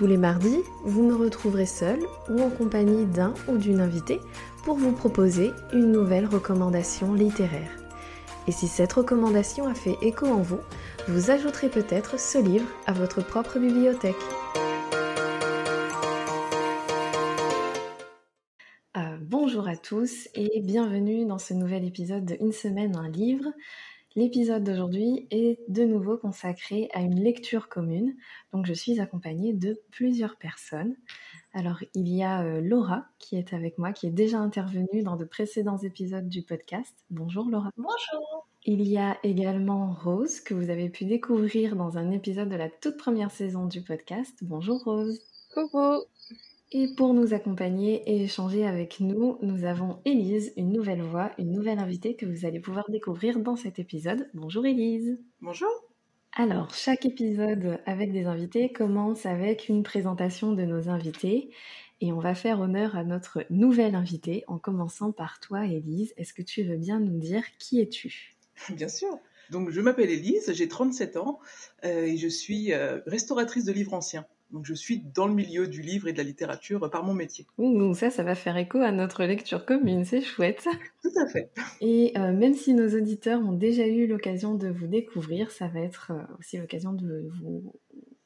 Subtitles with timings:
[0.00, 1.98] Tous les mardis, vous me retrouverez seul
[2.30, 4.18] ou en compagnie d'un ou d'une invitée
[4.64, 7.70] pour vous proposer une nouvelle recommandation littéraire.
[8.48, 10.60] Et si cette recommandation a fait écho en vous,
[11.06, 14.16] vous ajouterez peut-être ce livre à votre propre bibliothèque.
[18.96, 23.52] Euh, bonjour à tous et bienvenue dans ce nouvel épisode de Une semaine, un livre.
[24.16, 28.16] L'épisode d'aujourd'hui est de nouveau consacré à une lecture commune,
[28.52, 30.96] donc je suis accompagnée de plusieurs personnes.
[31.52, 35.16] Alors il y a euh, Laura qui est avec moi, qui est déjà intervenue dans
[35.16, 36.92] de précédents épisodes du podcast.
[37.10, 37.70] Bonjour Laura.
[37.76, 38.48] Bonjour.
[38.64, 42.68] Il y a également Rose que vous avez pu découvrir dans un épisode de la
[42.68, 44.36] toute première saison du podcast.
[44.42, 45.20] Bonjour Rose.
[45.54, 46.04] Coucou.
[46.72, 51.50] Et pour nous accompagner et échanger avec nous, nous avons Élise, une nouvelle voix, une
[51.50, 54.30] nouvelle invitée que vous allez pouvoir découvrir dans cet épisode.
[54.34, 55.18] Bonjour Élise.
[55.40, 55.68] Bonjour.
[56.32, 61.50] Alors, chaque épisode avec des invités commence avec une présentation de nos invités
[62.00, 66.14] et on va faire honneur à notre nouvelle invitée en commençant par toi Élise.
[66.18, 68.36] Est-ce que tu veux bien nous dire qui es-tu?
[68.70, 69.18] Bien sûr.
[69.50, 71.40] Donc, je m'appelle Élise, j'ai 37 ans
[71.84, 74.24] euh, et je suis euh, restauratrice de livres anciens.
[74.52, 77.46] Donc je suis dans le milieu du livre et de la littérature par mon métier.
[77.58, 80.66] Donc ça, ça va faire écho à notre lecture commune, c'est chouette.
[81.02, 81.50] Tout à fait.
[81.80, 85.80] Et euh, même si nos auditeurs ont déjà eu l'occasion de vous découvrir, ça va
[85.80, 87.72] être euh, aussi l'occasion de vous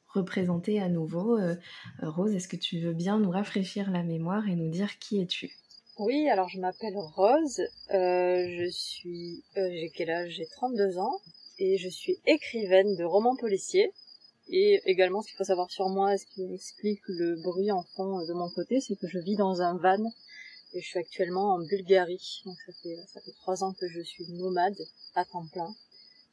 [0.07, 1.37] représenter à nouveau.
[1.37, 1.55] Euh,
[2.01, 5.51] Rose, est-ce que tu veux bien nous rafraîchir la mémoire et nous dire qui es-tu?
[5.99, 9.43] Oui, alors je m'appelle Rose, je suis...
[9.55, 10.31] j'ai quel âge?
[10.31, 11.19] J'ai 32 ans
[11.57, 13.91] et je suis écrivaine de romans policiers.
[14.47, 18.25] Et également, ce qu'il faut savoir sur moi, ce qui explique le bruit en fond
[18.25, 20.11] de mon côté, c'est que je vis dans un van
[20.73, 22.41] et je suis actuellement en Bulgarie.
[22.45, 24.77] Donc ça fait ça fait trois ans que je suis nomade
[25.15, 25.73] à temps plein.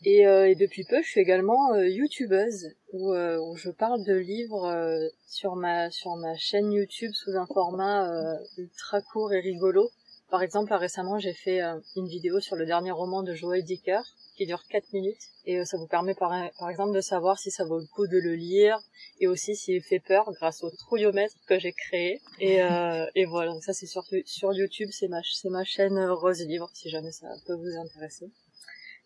[0.04, 4.04] Et, euh, et depuis peu, je suis également euh, youtubeuse où, euh, où, je parle
[4.04, 9.32] de livres euh, sur ma sur ma chaîne YouTube sous un format euh, ultra court
[9.32, 9.90] et rigolo.
[10.28, 11.60] Par exemple, récemment, j'ai fait
[11.94, 14.00] une vidéo sur le dernier roman de Joël Dicker
[14.42, 17.52] qui dure 4 minutes et euh, ça vous permet par, par, exemple de savoir si
[17.52, 18.76] ça vaut le coup de le lire
[19.20, 23.52] et aussi s'il fait peur grâce au trouillomètre que j'ai créé et, euh, et voilà
[23.52, 26.90] donc ça c'est sur, sur YouTube c'est ma, c'est ma chaîne euh, Rose Livre si
[26.90, 28.30] jamais ça peut vous intéresser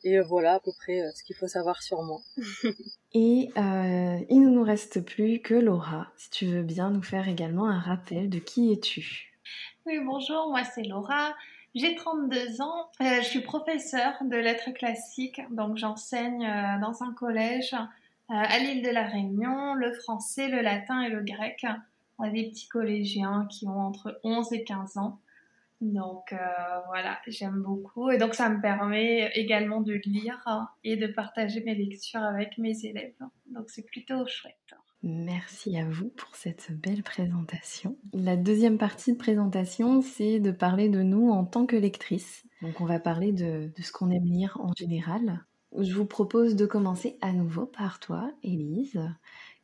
[0.04, 2.20] et voilà à peu près ce qu'il faut savoir sur moi.
[3.14, 7.28] et euh, il ne nous reste plus que Laura, si tu veux bien nous faire
[7.28, 9.32] également un rappel de qui es-tu.
[9.84, 11.34] Oui, bonjour, moi c'est Laura.
[11.76, 17.12] J'ai 32 ans, euh, je suis professeure de lettres classiques, donc j'enseigne euh, dans un
[17.12, 17.78] collège euh,
[18.28, 21.66] à l'île de la Réunion le français, le latin et le grec.
[22.18, 25.20] On a des petits collégiens qui ont entre 11 et 15 ans.
[25.82, 26.38] Donc euh,
[26.86, 31.74] voilà, j'aime beaucoup et donc ça me permet également de lire et de partager mes
[31.74, 33.20] lectures avec mes élèves.
[33.50, 34.74] Donc c'est plutôt chouette.
[35.08, 37.96] Merci à vous pour cette belle présentation.
[38.12, 42.42] La deuxième partie de présentation, c'est de parler de nous en tant que lectrice.
[42.60, 45.44] Donc on va parler de, de ce qu'on aime lire en général.
[45.78, 49.00] Je vous propose de commencer à nouveau par toi, Élise.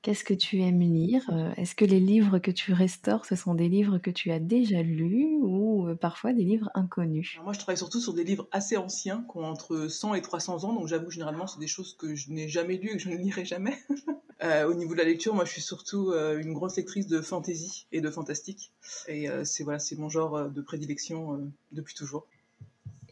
[0.02, 1.22] Qu'est-ce que tu aimes lire
[1.56, 4.82] Est-ce que les livres que tu restaures, ce sont des livres que tu as déjà
[4.82, 7.34] lus ou euh, parfois des livres inconnus?
[7.34, 10.22] Alors Moi, je travaille surtout sur des livres assez anciens, qui ont entre 100 et
[10.22, 12.98] 300 ans, donc j'avoue, généralement, c'est des choses que je n'ai jamais lues et que
[12.98, 13.78] je ne lirai jamais.
[14.42, 17.20] euh, au niveau de la lecture, moi, je suis surtout euh, une grosse lectrice de
[17.20, 18.72] fantasy et de fantastique.
[19.06, 22.26] Et euh, c'est voilà, c'est mon genre euh, de prédilection depuis toujours.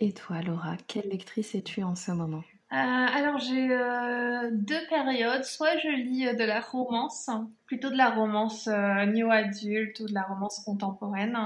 [0.00, 2.42] Et toi, Laura, quelle lectrice es-tu en ce moment?
[2.72, 5.42] Euh, alors j'ai euh, deux périodes.
[5.42, 7.28] Soit je lis euh, de la romance,
[7.66, 11.36] plutôt de la romance euh, new adulte ou de la romance contemporaine.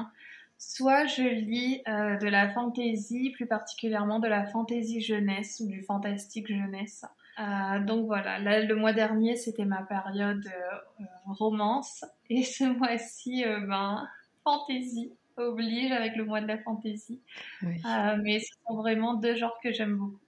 [0.59, 5.83] Soit je lis euh, de la fantasy, plus particulièrement de la fantasy jeunesse ou du
[5.83, 7.07] fantastique jeunesse.
[7.39, 10.45] Euh, donc voilà, là, le mois dernier c'était ma période
[11.27, 14.07] romance et ce mois-ci ben
[14.45, 17.21] fantasy oblige avec le mois de la fantasy.
[17.63, 17.81] Oui.
[18.23, 20.24] mais ce sont vraiment deux genres que j'aime beaucoup.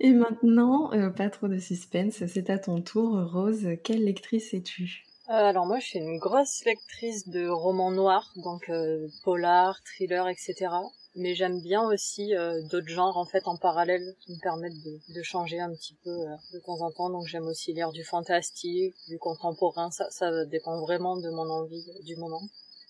[0.00, 3.76] Et maintenant, euh, pas trop de suspense, c'est à ton tour, Rose.
[3.84, 5.04] Quelle lectrice es-tu?
[5.28, 10.26] Euh, Alors moi, je suis une grosse lectrice de romans noirs, donc euh, polar, thriller,
[10.28, 10.68] etc.
[11.14, 14.98] Mais j'aime bien aussi euh, d'autres genres en fait en parallèle qui me permettent de,
[15.14, 17.10] de changer un petit peu euh, de temps en temps.
[17.10, 19.90] Donc j'aime aussi lire du fantastique, du contemporain.
[19.90, 22.42] Ça, ça dépend vraiment de mon envie du moment.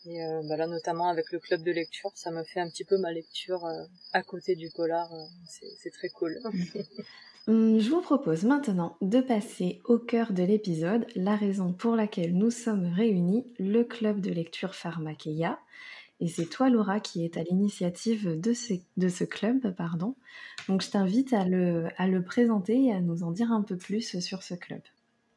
[0.06, 2.84] Et euh, bah là, notamment avec le club de lecture, ça me fait un petit
[2.84, 5.10] peu ma lecture euh, à côté du polar.
[5.46, 6.38] c'est très cool.
[7.48, 12.36] Hum, je vous propose maintenant de passer au cœur de l'épisode, la raison pour laquelle
[12.36, 15.58] nous sommes réunis, le club de lecture Pharmakeia.
[16.20, 18.52] Et c'est toi, Laura, qui est à l'initiative de,
[18.98, 19.74] de, ce club.
[19.74, 20.14] Pardon.
[20.68, 23.78] Donc je t'invite à le, à le présenter et à nous en dire un peu
[23.78, 24.82] plus sur ce club.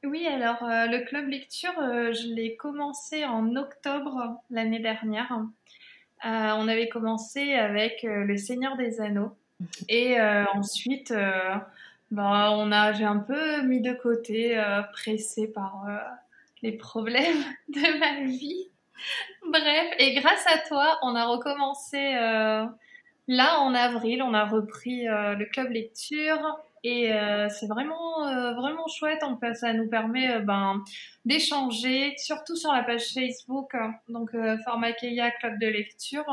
[0.04, 5.32] Oui, alors euh, le club lecture, euh, je l'ai commencé en octobre l'année dernière.
[6.26, 9.36] Euh, on avait commencé avec Le Seigneur des Anneaux.
[9.90, 10.20] Et
[10.56, 11.14] ensuite,
[12.10, 14.60] bah, on a, j'ai un peu mis de côté,
[14.92, 15.86] pressé par
[16.64, 18.70] les problèmes de ma vie.
[19.48, 22.00] Bref, et grâce à toi, on a recommencé
[23.28, 26.60] là en avril, on a repris le club lecture.
[26.84, 29.24] Et euh, c'est vraiment euh, vraiment chouette.
[29.24, 30.84] En fait, ça nous permet euh, ben
[31.26, 33.94] d'échanger, surtout sur la page Facebook, hein.
[34.10, 34.32] donc
[34.66, 36.26] Pharmakeia Club de lecture,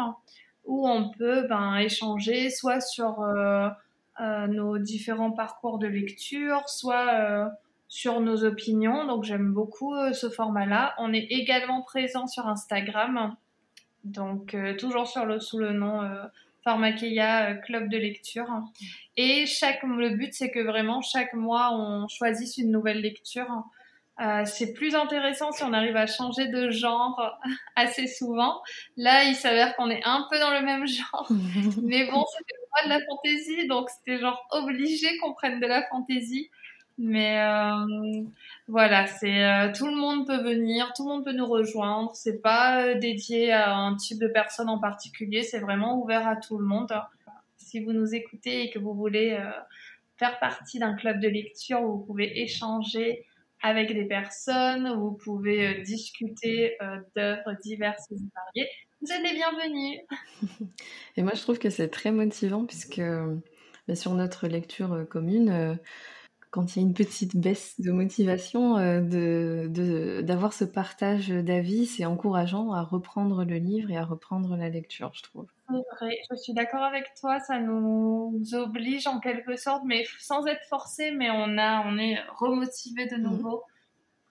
[0.64, 3.22] où on peut ben échanger soit sur
[4.48, 7.50] nos différents parcours de lecture, soit
[7.88, 9.06] sur nos opinions.
[9.06, 10.94] Donc j'aime beaucoup ce format-là.
[10.96, 13.36] On est également présent sur Instagram,
[14.04, 16.00] donc toujours sur le sous le nom
[16.68, 18.46] Pharmakeia euh, Club de lecture.
[19.16, 23.64] Et chaque, le but, c'est que vraiment chaque mois, on choisisse une nouvelle lecture.
[24.20, 27.38] Euh, c'est plus intéressant si on arrive à changer de genre
[27.76, 28.60] assez souvent.
[28.98, 31.26] Là, il s'avère qu'on est un peu dans le même genre.
[31.82, 35.86] Mais bon, c'était pas de la fantaisie, donc c'était genre obligé qu'on prenne de la
[35.88, 36.50] fantaisie.
[36.98, 38.24] Mais euh,
[38.66, 42.10] voilà, c'est euh, tout le monde peut venir, tout le monde peut nous rejoindre.
[42.16, 46.34] C'est pas euh, dédié à un type de personne en particulier, c'est vraiment ouvert à
[46.34, 46.92] tout le monde.
[47.56, 49.38] Si vous nous écoutez et que vous voulez
[50.16, 53.26] faire partie d'un club de lecture où vous pouvez échanger
[53.62, 56.78] avec des personnes, où vous pouvez discuter
[57.14, 58.70] d'œuvres diverses et variées,
[59.02, 60.00] vous êtes les bienvenus.
[61.18, 63.02] Et moi, je trouve que c'est très motivant puisque
[63.86, 65.78] bah, sur notre lecture commune,
[66.50, 71.86] quand il y a une petite baisse de motivation, euh, de, d'avoir ce partage d'avis,
[71.86, 75.46] c'est encourageant à reprendre le livre et à reprendre la lecture, je trouve.
[75.68, 80.46] C'est vrai, je suis d'accord avec toi, ça nous oblige en quelque sorte, mais sans
[80.46, 83.26] être forcé, mais on, a, on est remotivé de mmh.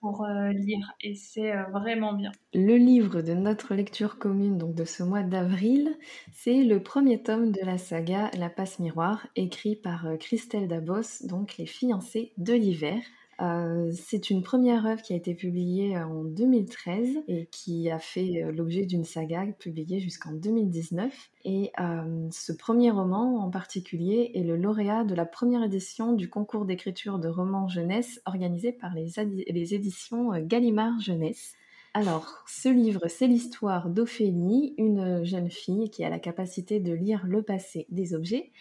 [0.00, 2.32] Pour euh, lire et c'est euh, vraiment bien.
[2.54, 5.96] Le livre de notre lecture commune, donc de ce mois d'avril,
[6.32, 11.26] c'est le premier tome de la saga La Passe Miroir, écrit par euh, Christelle Dabos,
[11.26, 13.00] donc Les fiancés de l'hiver.
[13.40, 18.42] Euh, c'est une première œuvre qui a été publiée en 2013 et qui a fait
[18.42, 21.12] euh, l'objet d'une saga publiée jusqu'en 2019.
[21.44, 26.28] Et euh, ce premier roman en particulier est le lauréat de la première édition du
[26.28, 29.12] concours d'écriture de romans jeunesse organisé par les,
[29.48, 31.54] les éditions Gallimard Jeunesse.
[31.94, 37.22] Alors, ce livre, c'est l'histoire d'Ophélie, une jeune fille qui a la capacité de lire
[37.26, 38.52] le passé des objets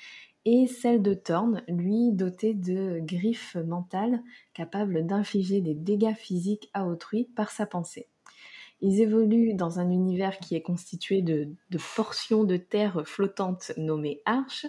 [0.49, 4.23] et celle de Thorn, lui doté de griffes mentales
[4.53, 8.07] capables d'infliger des dégâts physiques à autrui par sa pensée.
[8.79, 11.49] Ils évoluent dans un univers qui est constitué de,
[11.97, 14.67] portions de terre flottantes nommées arches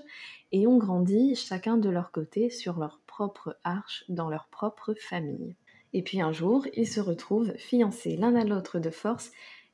[0.50, 5.54] et ont grandi chacun de leur côté sur leur propre arche dans leur propre famille.
[5.92, 9.30] Et puis un jour, ils se retrouvent fiancés l'un à l'autre de force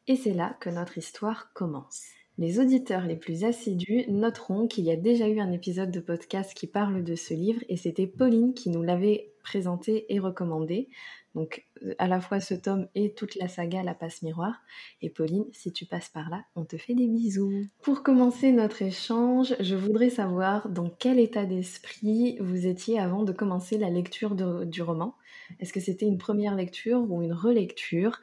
[0.07, 2.14] et c'est là que notre histoire commence.
[2.37, 6.53] Les auditeurs les plus assidus noteront qu'il y a déjà eu un épisode de podcast
[6.53, 10.89] qui parle de ce livre et c'était Pauline qui nous l'avait présenté et recommandé.
[11.37, 14.55] Donc euh, à la fois ce tome et toute la saga La Passe Miroir.
[15.01, 17.67] Et Pauline, si tu passes par là, on te fait des bisous.
[17.83, 23.33] Pour commencer notre échange, je voudrais savoir dans quel état d'esprit vous étiez avant de
[23.33, 25.15] commencer la lecture du roman.
[25.61, 28.21] Est-ce que c'était une première lecture ou une relecture?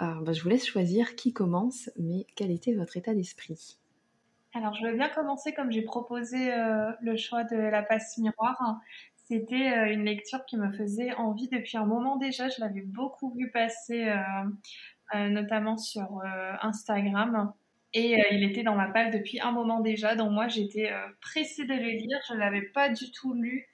[0.00, 3.78] Bah, je vous laisse choisir qui commence, mais quel était votre état d'esprit?
[4.56, 8.80] Alors, je veux bien commencer comme j'ai proposé euh, le choix de La Passe Miroir.
[9.16, 12.48] C'était euh, une lecture qui me faisait envie depuis un moment déjà.
[12.48, 14.14] Je l'avais beaucoup vu passer,
[15.14, 16.22] euh, notamment sur
[16.62, 17.52] Instagram.
[17.94, 20.14] Et il était dans ma palle depuis un moment déjà.
[20.14, 22.18] Donc moi, j'étais pressée de le lire.
[22.28, 23.66] Je ne l'avais pas du tout lu.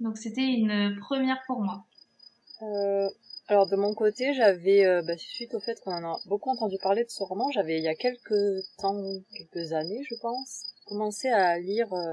[0.00, 1.86] Donc c'était une première pour moi.
[3.48, 6.78] Alors de mon côté, j'avais, euh, bah, suite au fait qu'on en a beaucoup entendu
[6.78, 9.00] parler de ce roman, j'avais il y a quelques temps,
[9.36, 12.12] quelques années, je pense, commencé à lire euh,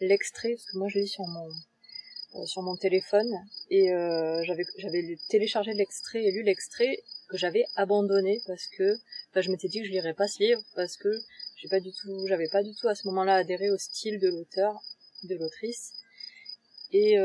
[0.00, 1.48] l'extrait parce que moi je lis sur mon
[2.36, 3.28] euh, sur mon téléphone
[3.70, 3.88] et
[4.44, 8.94] j'avais j'avais téléchargé l'extrait et lu l'extrait que j'avais abandonné parce que
[9.34, 11.10] je m'étais dit que je lirais pas ce livre parce que
[11.56, 14.28] j'ai pas du tout j'avais pas du tout à ce moment-là adhéré au style de
[14.28, 14.80] l'auteur
[15.24, 15.94] de l'autrice.
[16.92, 17.18] Et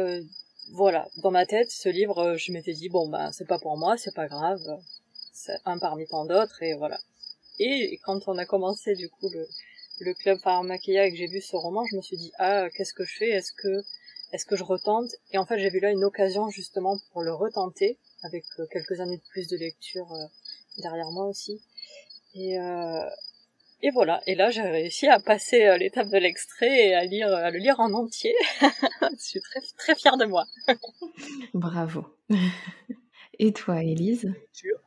[0.72, 3.78] voilà, dans ma tête, ce livre, euh, je m'étais dit bon bah c'est pas pour
[3.78, 4.62] moi, c'est pas grave,
[5.34, 7.00] c'est un parmi tant d'autres et voilà.
[7.60, 9.48] Et quand on a commencé du coup le,
[10.00, 12.94] le club Pharmakia et que j'ai vu ce roman, je me suis dit ah qu'est-ce
[12.94, 13.30] que je fais?
[13.30, 13.84] Est-ce que
[14.32, 15.10] est-ce que je retente?
[15.32, 19.00] Et en fait j'ai vu là une occasion justement pour le retenter avec euh, quelques
[19.00, 20.26] années de plus de lecture euh,
[20.82, 21.62] derrière moi aussi.
[22.36, 23.10] Et euh,
[23.84, 24.22] et voilà.
[24.26, 27.80] Et là j'ai réussi à passer l'étape de l'extrait et à lire à le lire
[27.80, 28.34] en entier.
[28.62, 30.46] je suis très très fière de moi.
[31.54, 32.06] Bravo.
[33.40, 34.34] Et toi, Élise?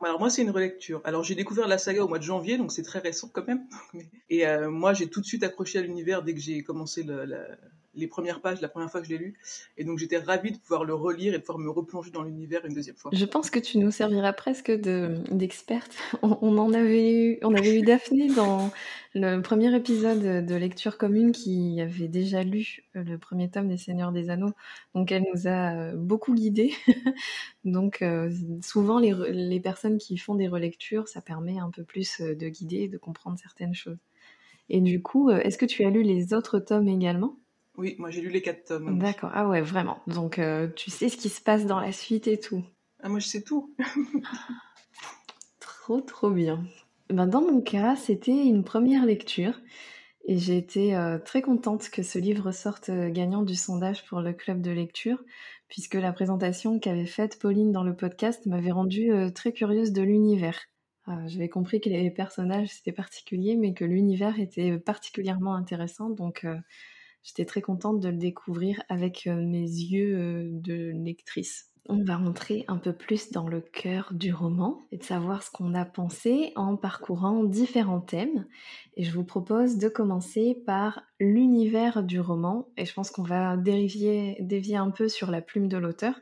[0.03, 1.01] Alors moi, c'est une relecture.
[1.03, 3.67] Alors j'ai découvert la saga au mois de janvier, donc c'est très récent quand même.
[4.29, 7.25] Et moi, j'ai tout de suite accroché à l'univers dès que j'ai commencé le,
[7.97, 9.33] les premières pages la première fois que je l'ai lu.
[9.77, 12.65] Et donc j'étais ravie de pouvoir le relire et de pouvoir me replonger dans l'univers
[12.65, 13.11] une deuxième fois.
[13.13, 15.95] Je pense que tu nous serviras presque d'experte.
[16.21, 18.71] on, avait eu, on avait eu Daphné dans
[19.13, 24.11] le premier épisode de lecture commune qui avait déjà lu le premier tome des Seigneurs
[24.11, 24.53] des Anneaux.
[24.93, 26.73] Donc elle nous a beaucoup guidés.
[27.65, 32.47] donc euh, souvent les, personnes qui font des relectures, ça permet un peu plus de
[32.47, 33.97] guider, de comprendre certaines choses.
[34.69, 37.37] Et du coup, est-ce que tu as lu les autres tomes également?
[37.77, 38.97] Oui, moi j'ai lu les quatre tomes.
[38.97, 39.99] D'accord, ah ouais, vraiment.
[40.07, 42.63] Donc euh, tu sais ce qui se passe dans la suite et tout.
[43.01, 43.73] Ah, moi je sais tout.
[45.59, 46.63] trop, trop bien.
[47.11, 49.61] Ben, dans mon cas, c'était une première lecture
[50.25, 54.21] et j'ai été euh, très contente que ce livre sorte euh, gagnant du sondage pour
[54.21, 55.23] le club de lecture,
[55.69, 60.59] puisque la présentation qu'avait faite Pauline dans le podcast m'avait rendue très curieuse de l'univers.
[61.27, 66.45] J'avais compris que les personnages c'était particulier, mais que l'univers était particulièrement intéressant, donc
[67.27, 71.65] J'étais très contente de le découvrir avec euh, mes yeux euh, de lectrice.
[71.89, 75.51] On va rentrer un peu plus dans le cœur du roman et de savoir ce
[75.51, 78.45] qu'on a pensé en parcourant différents thèmes.
[78.95, 82.69] Et je vous propose de commencer par l'univers du roman.
[82.77, 86.15] Et je pense qu'on va dévier, dévier un peu sur la plume de l'auteur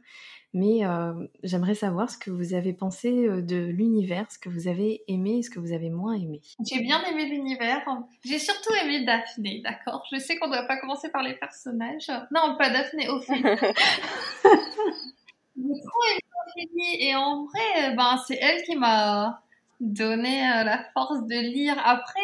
[0.55, 4.69] mais euh, j'aimerais savoir ce que vous avez pensé euh, de l'univers, ce que vous
[4.69, 6.39] avez aimé et ce que vous avez moins aimé.
[6.65, 7.85] J'ai bien aimé l'univers.
[8.23, 10.07] J'ai surtout aimé Daphné, d'accord?
[10.09, 12.09] Je sais qu'on ne doit pas commencer par les personnages.
[12.31, 13.41] Non, pas Daphné, Ophélie.
[15.57, 19.41] J'ai trop aimé Ophélie et en vrai, ben, c'est elle qui m'a
[19.81, 21.75] donné euh, la force de lire.
[21.83, 22.21] Après,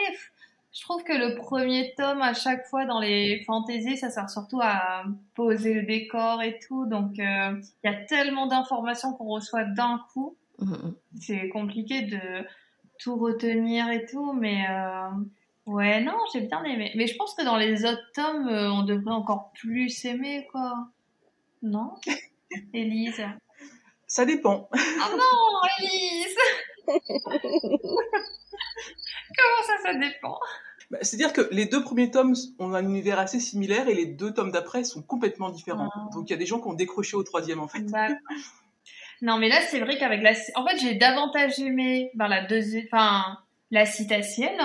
[0.74, 4.60] je trouve que le premier tome, à chaque fois dans les fantaisies, ça sert surtout
[4.62, 5.04] à
[5.36, 6.86] poser le décor et tout.
[6.86, 10.38] Donc, euh, il y a tellement d'informations qu'on reçoit d'un coup.
[11.20, 12.20] C'est compliqué de
[13.00, 14.32] tout retenir et tout.
[14.32, 15.10] Mais euh,
[15.66, 16.92] ouais, non, j'ai bien aimé.
[16.96, 20.88] Mais je pense que dans les autres tomes, euh, on devrait encore plus aimer, quoi.
[21.62, 21.96] Non?
[22.74, 23.26] Élise?
[24.08, 24.70] Ça dépend.
[24.74, 26.38] Ah non, Élise
[29.38, 30.40] Comment ça, ça dépend?
[30.92, 34.34] Bah, C'est-à-dire que les deux premiers tomes ont un univers assez similaire et les deux
[34.34, 35.90] tomes d'après sont complètement différents.
[35.96, 36.10] Ah.
[36.14, 37.84] Donc il y a des gens qui ont décroché au troisième en fait.
[39.22, 42.86] non, mais là c'est vrai qu'avec la, en fait j'ai davantage aimé ben, la deuxième,
[42.92, 43.38] enfin
[43.72, 44.60] la citatielle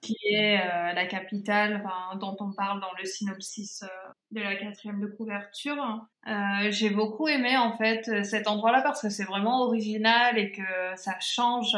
[0.00, 1.82] qui est euh, la capitale
[2.20, 3.86] dont on parle dans le synopsis euh,
[4.32, 6.06] de la quatrième de couverture.
[6.28, 10.62] Euh, j'ai beaucoup aimé en fait cet endroit-là parce que c'est vraiment original et que
[10.96, 11.74] ça change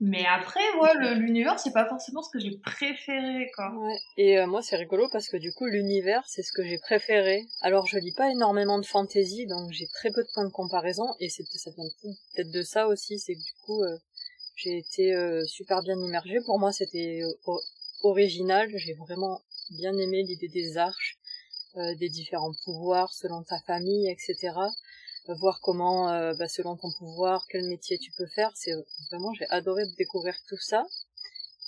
[0.00, 3.72] mais après, moi, l'univers, c'est pas forcément ce que j'ai préféré, quoi.
[3.74, 3.96] Ouais.
[4.16, 7.46] Et euh, moi, c'est rigolo parce que du coup, l'univers, c'est ce que j'ai préféré.
[7.60, 11.06] Alors, je lis pas énormément de fantasy, donc j'ai très peu de points de comparaison.
[11.20, 13.96] Et c'est peut-être de ça aussi, c'est que du coup, euh,
[14.56, 16.40] j'ai été euh, super bien immergée.
[16.44, 17.22] Pour moi, c'était
[18.02, 18.68] original.
[18.76, 21.18] J'ai vraiment bien aimé l'idée des arches,
[21.98, 24.52] des différents pouvoirs selon ta famille, etc
[25.32, 28.50] voir comment, euh, bah, selon ton pouvoir, quel métier tu peux faire.
[28.54, 28.72] C'est
[29.10, 30.86] vraiment, j'ai adoré découvrir tout ça.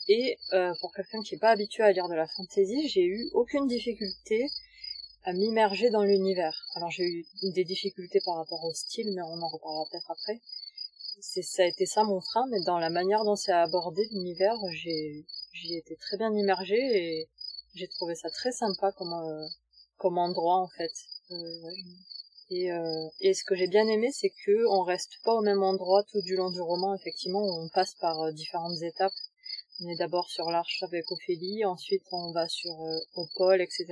[0.09, 3.29] Et euh, pour quelqu'un qui n'est pas habitué à lire de la fantasy, j'ai eu
[3.33, 4.47] aucune difficulté
[5.25, 6.67] à m'immerger dans l'univers.
[6.77, 10.41] Alors j'ai eu des difficultés par rapport au style, mais on en reparlera peut-être après.
[11.21, 14.57] C'est ça a été ça mon frein, mais dans la manière dont c'est abordé l'univers,
[14.73, 17.29] j'ai j'y été très bien immergée et
[17.75, 19.47] j'ai trouvé ça très sympa comme euh,
[19.97, 20.93] comme endroit en fait.
[21.33, 21.71] Euh,
[22.51, 25.63] et, euh, et ce que j'ai bien aimé, c'est que on reste pas au même
[25.63, 26.95] endroit tout du long du roman.
[26.95, 29.13] Effectivement, on passe par euh, différentes étapes.
[29.81, 33.87] On est d'abord sur l'arche avec Ophélie, ensuite on va sur euh, Opole, etc.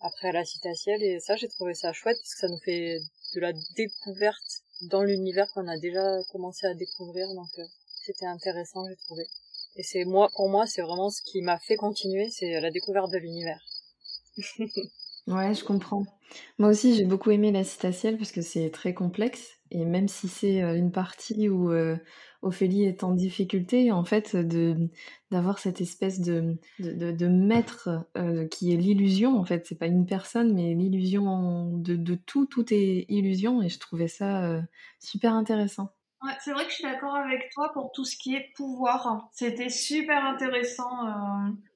[0.00, 2.98] Après à la citatielle, et ça j'ai trouvé ça chouette parce que ça nous fait
[3.34, 7.66] de la découverte dans l'univers qu'on a déjà commencé à découvrir, donc euh,
[8.04, 9.28] c'était intéressant j'ai trouvé.
[9.76, 13.10] Et c'est moi, pour moi, c'est vraiment ce qui m'a fait continuer, c'est la découverte
[13.10, 13.60] de l'univers.
[15.26, 16.04] Ouais, je comprends.
[16.58, 20.28] Moi aussi, j'ai beaucoup aimé la citatielle parce que c'est très complexe et même si
[20.28, 21.96] c'est, euh, une partie où, euh,
[22.42, 24.36] Ophélie est en difficulté, en fait,
[25.30, 27.88] d'avoir cette espèce de de de maître,
[28.18, 29.64] euh, qui est l'illusion, en fait.
[29.66, 34.08] C'est pas une personne, mais l'illusion de de tout, tout est illusion et je trouvais
[34.08, 34.60] ça,
[35.00, 35.88] super intéressant.
[36.22, 39.28] Ouais, c'est vrai que je suis d'accord avec toi pour tout ce qui est pouvoir.
[39.32, 40.88] C'était super intéressant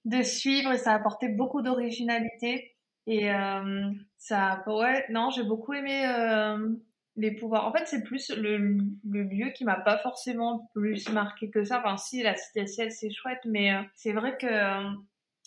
[0.07, 2.78] de suivre et ça a apporté beaucoup d'originalité.
[3.09, 6.69] Et euh, ça, ouais, non, j'ai beaucoup aimé euh,
[7.17, 7.67] les pouvoirs.
[7.67, 8.77] En fait, c'est plus le,
[9.09, 11.79] le lieu qui m'a pas forcément plus marqué que ça.
[11.79, 14.91] Enfin, si, la cité ciel, c'est chouette, mais euh, c'est vrai que euh,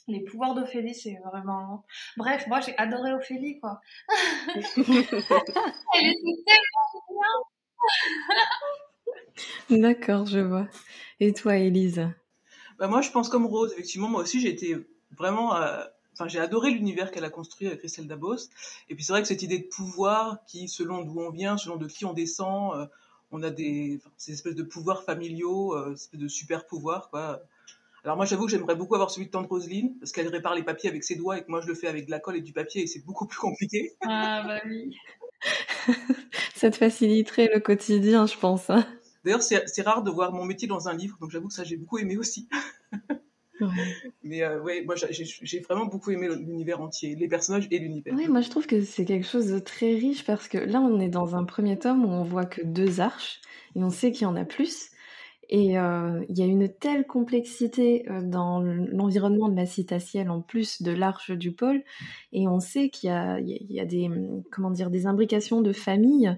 [0.07, 1.85] les pouvoirs d'Ophélie, c'est vraiment.
[2.17, 3.79] Bref, moi, j'ai adoré Ophélie, quoi.
[4.55, 4.63] Elle
[6.07, 6.89] était tellement
[9.69, 9.77] bien.
[9.77, 10.67] D'accord, je vois.
[11.19, 12.09] Et toi, Élise?
[12.79, 13.71] Bah, Moi, je pense comme Rose.
[13.73, 14.77] Effectivement, moi aussi, j'ai été
[15.11, 15.53] vraiment.
[16.13, 18.49] Enfin, j'ai adoré l'univers qu'elle a construit avec Christelle Dabos.
[18.89, 21.77] Et puis c'est vrai que cette idée de pouvoir qui, selon d'où on vient, selon
[21.77, 22.85] de qui on descend, euh,
[23.31, 27.41] on a des enfin, ces espèces de pouvoirs familiaux, euh, espèces de super pouvoirs, quoi.
[28.03, 30.63] Alors moi, j'avoue que j'aimerais beaucoup avoir celui de Tante Roselyne, parce qu'elle répare les
[30.63, 32.41] papiers avec ses doigts et que moi, je le fais avec de la colle et
[32.41, 33.93] du papier et c'est beaucoup plus compliqué.
[34.01, 34.97] Ah bah oui.
[36.55, 38.69] ça te faciliterait le quotidien, je pense.
[38.71, 38.87] Hein.
[39.23, 41.77] D'ailleurs, c'est rare de voir mon métier dans un livre, donc j'avoue que ça, j'ai
[41.77, 42.47] beaucoup aimé aussi.
[44.23, 48.13] Mais euh, ouais, moi j'ai vraiment beaucoup aimé l'univers entier, les personnages et l'univers.
[48.15, 50.99] Oui, moi je trouve que c'est quelque chose de très riche parce que là on
[50.99, 53.41] est dans un premier tome où on voit que deux arches
[53.75, 54.91] et on sait qu'il y en a plus.
[55.53, 60.41] Et euh, il y a une telle complexité euh, dans l'environnement de la citatielle en
[60.41, 61.83] plus de l'arche du pôle.
[62.31, 64.09] Et on sait qu'il y a, il y a des,
[64.49, 66.33] comment dire, des imbrications de famille.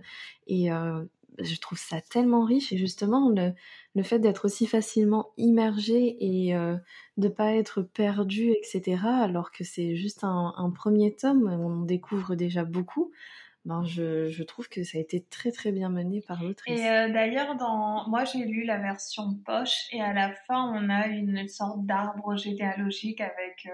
[0.47, 1.03] Et euh,
[1.37, 2.73] je trouve ça tellement riche.
[2.73, 3.53] Et justement, le,
[3.95, 6.75] le fait d'être aussi facilement immergé et euh,
[7.17, 12.63] de pas être perdu, etc., alors que c'est juste un, premier tome, on découvre déjà
[12.63, 13.11] beaucoup.
[13.65, 16.77] Ben je, trouve que ça a été très très bien mené par l'autrice.
[16.77, 17.55] Et euh, d'ailleurs,
[18.09, 22.35] moi j'ai lu la version poche et à la fin on a une sorte d'arbre
[22.35, 23.69] généalogique avec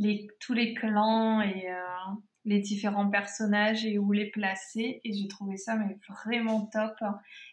[0.00, 1.66] euh, tous les clans et
[2.46, 5.00] les différents personnages et où les placer.
[5.04, 6.94] Et j'ai trouvé ça mais vraiment top.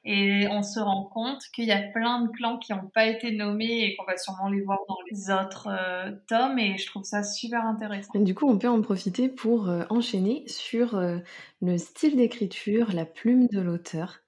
[0.05, 3.31] Et on se rend compte qu'il y a plein de clans qui n'ont pas été
[3.31, 6.59] nommés et qu'on va sûrement les voir dans les autres euh, tomes.
[6.59, 8.17] Et je trouve ça super intéressant.
[8.19, 11.17] Du coup, on peut en profiter pour euh, enchaîner sur euh,
[11.61, 14.19] le style d'écriture, la plume de l'auteur.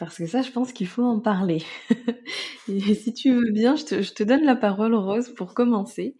[0.00, 1.62] Parce que ça, je pense qu'il faut en parler.
[2.68, 6.16] et si tu veux bien, je te, donne la parole, Rose, pour commencer.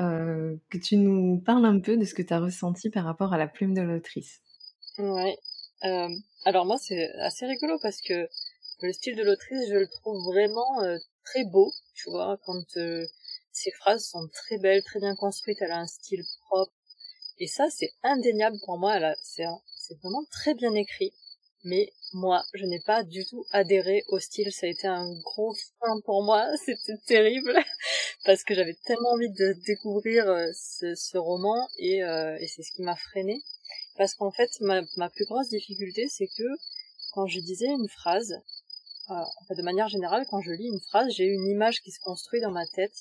[0.00, 3.32] Euh, que tu nous parles un peu de ce que tu as ressenti par rapport
[3.32, 4.40] à la plume de l'autrice.
[4.98, 5.36] Ouais.
[5.84, 6.08] Euh,
[6.44, 8.28] alors moi, c'est assez rigolo parce que
[8.80, 11.72] le style de l'autrice, je le trouve vraiment euh, très beau.
[11.94, 13.06] Tu vois, quand euh,
[13.52, 16.72] ses phrases sont très belles, très bien construites, elle a un style propre.
[17.38, 18.98] Et ça, c'est indéniable pour moi.
[19.22, 19.44] C'est
[20.02, 21.12] vraiment très bien écrit.
[21.64, 24.52] Mais moi, je n'ai pas du tout adhéré au style.
[24.52, 26.46] Ça a été un gros frein pour moi.
[26.64, 27.56] C'était terrible
[28.24, 32.62] parce que j'avais tellement envie de découvrir euh, ce, ce roman et, euh, et c'est
[32.62, 33.42] ce qui m'a freiné.
[33.96, 36.44] Parce qu'en fait, ma, ma, plus grosse difficulté, c'est que
[37.12, 38.32] quand je disais une phrase,
[39.10, 42.40] euh, de manière générale, quand je lis une phrase, j'ai une image qui se construit
[42.40, 42.94] dans ma tête.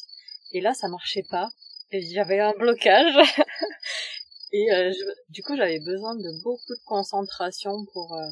[0.53, 1.49] Et là, ça marchait pas.
[1.91, 3.13] Et j'avais un blocage.
[4.51, 4.91] et euh,
[5.29, 8.29] du coup, j'avais besoin de beaucoup de concentration pour euh,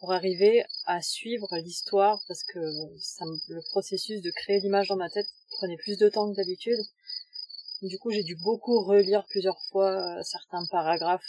[0.00, 2.58] pour arriver à suivre l'histoire parce que
[2.98, 5.28] ça, le processus de créer l'image dans ma tête
[5.62, 6.78] prenait plus de temps que d'habitude.
[7.82, 11.22] Du coup, j'ai dû beaucoup relire plusieurs fois euh, certains paragraphes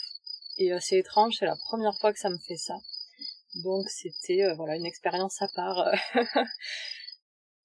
[0.56, 2.74] et euh, c'est étrange, c'est la première fois que ça me fait ça.
[3.62, 5.88] Donc c'était euh, voilà une expérience à part.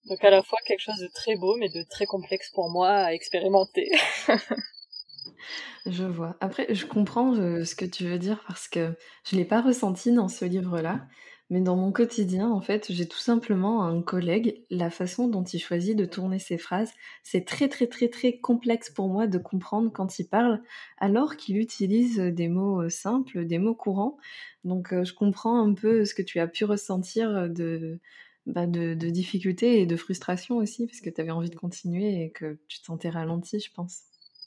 [0.06, 2.90] Donc à la fois quelque chose de très beau mais de très complexe pour moi
[2.90, 3.90] à expérimenter.
[5.86, 6.36] Je vois.
[6.42, 10.28] Après, je comprends ce que tu veux dire parce que je l'ai pas ressenti dans
[10.28, 11.08] ce livre-là,
[11.50, 15.60] mais dans mon quotidien, en fait, j'ai tout simplement un collègue, la façon dont il
[15.60, 16.92] choisit de tourner ses phrases,
[17.24, 20.62] c'est très très très très complexe pour moi de comprendre quand il parle,
[20.98, 24.18] alors qu'il utilise des mots euh, simples, des mots courants.
[24.64, 28.00] Donc, euh, je comprends un peu ce que tu as pu ressentir de,
[28.46, 32.24] bah, de, de difficulté et de frustration aussi, parce que tu avais envie de continuer
[32.24, 34.02] et que tu te sentais ralenti, je pense.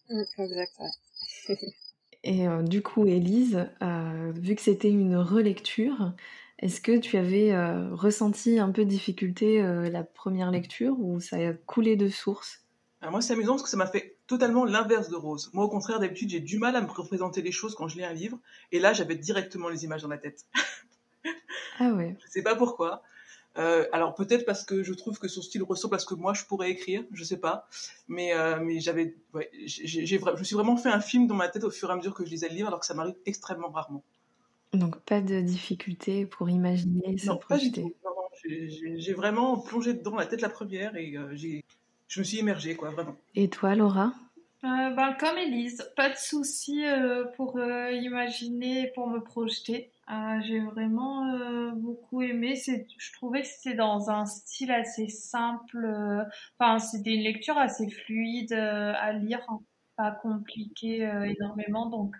[0.09, 1.57] Mmh, exact, ouais.
[2.25, 6.13] Et euh, du coup, Élise, euh, vu que c'était une relecture,
[6.63, 11.21] est-ce que tu avais euh, ressenti un peu de difficulté euh, la première lecture ou
[11.21, 12.61] ça a coulé de source?
[13.01, 15.51] Alors moi, c'est amusant parce que ça m'a fait totalement l'inverse de Rose.
[15.55, 18.05] Moi, au contraire, d'habitude, j'ai du mal à me représenter les choses quand je lis
[18.05, 18.39] un livre,
[18.71, 20.47] et là, j'avais directement les images dans la tête.
[21.81, 22.17] ah ouais.
[22.25, 23.03] Je sais pas pourquoi.
[23.59, 26.33] Euh, alors peut-être parce que je trouve que son style ressemble à ce que moi
[26.33, 27.69] je pourrais écrire, je sais pas.
[28.09, 31.35] Mais euh, mais j'avais, ouais, j'ai, j'ai, je me suis vraiment fait un film dans
[31.35, 32.95] ma tête au fur et à mesure que je lisais le livre, alors que ça
[32.95, 34.03] m'arrive extrêmement rarement.
[34.73, 37.93] Donc pas de difficulté pour imaginer, non, pas du tout.
[38.05, 38.23] Non, non,
[38.97, 41.37] j'ai, vraiment plongé dedans la tête la première et euh,
[42.09, 43.15] je me suis immergée quoi, vraiment.
[43.35, 44.15] Et toi, Laura?
[44.63, 46.85] Ben, Comme Elise, pas de souci
[47.37, 49.91] pour imaginer, pour me projeter.
[50.43, 52.55] J'ai vraiment beaucoup aimé.
[52.57, 55.85] Je trouvais que c'était dans un style assez simple.
[56.59, 59.61] Enfin, c'était une lecture assez fluide à lire, hein.
[59.97, 61.87] pas compliqué énormément.
[61.87, 62.15] Donc,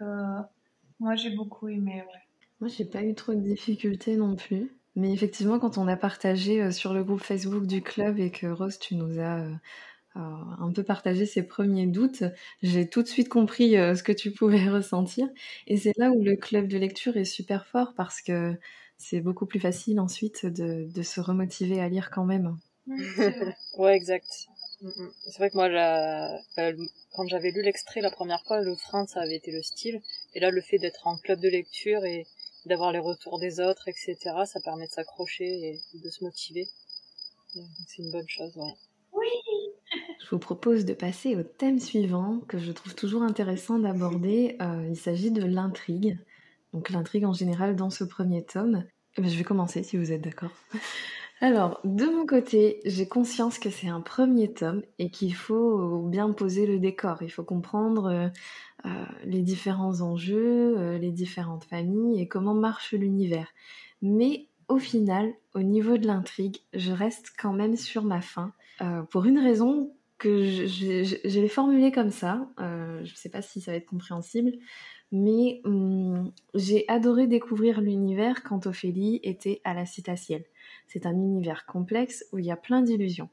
[0.99, 2.03] moi, j'ai beaucoup aimé.
[2.03, 2.32] Ouais.
[2.63, 4.71] Moi, j'ai pas eu trop de difficultés non plus.
[4.95, 8.79] Mais effectivement, quand on a partagé sur le groupe Facebook du club et que Rose,
[8.79, 9.49] tu nous as
[10.15, 12.23] un peu partagé ses premiers doutes,
[12.63, 15.29] j'ai tout de suite compris ce que tu pouvais ressentir.
[15.67, 18.55] Et c'est là où le club de lecture est super fort parce que
[18.97, 22.57] c'est beaucoup plus facile ensuite de, de, se remotiver à lire quand même.
[23.77, 24.47] ouais, exact.
[24.83, 25.11] Mm, mm.
[25.27, 26.39] C'est vrai que moi, la...
[27.11, 30.01] Quand j'avais lu l'extrait la première fois, le frein, ça avait été le style.
[30.35, 32.25] Et là, le fait d'être en club de lecture et
[32.67, 36.69] d'avoir les retours des autres, etc., ça permet de s'accrocher et de se motiver.
[37.87, 38.75] C'est une bonne chose, ouais.
[39.13, 39.29] Oui
[40.21, 44.57] Je vous propose de passer au thème suivant que je trouve toujours intéressant d'aborder.
[44.63, 46.19] Euh, il s'agit de l'intrigue.
[46.73, 48.85] Donc l'intrigue en général dans ce premier tome.
[49.17, 50.53] Eh ben, je vais commencer si vous êtes d'accord.
[51.43, 56.31] Alors, de mon côté, j'ai conscience que c'est un premier tome et qu'il faut bien
[56.31, 57.21] poser le décor.
[57.21, 58.29] Il faut comprendre euh,
[58.87, 63.49] euh, les différents enjeux, euh, les différentes familles et comment marche l'univers.
[64.03, 68.53] Mais au final, au niveau de l'intrigue, je reste quand même sur ma fin.
[69.11, 72.49] pour une raison que je, vais formuler comme ça.
[72.59, 74.53] je ne sais pas si ça va être compréhensible.
[75.11, 80.45] Mais hum, j'ai adoré découvrir l'univers quand Ophélie était à la Citaciel.
[80.93, 83.31] C'est un univers complexe où il y a plein d'illusions.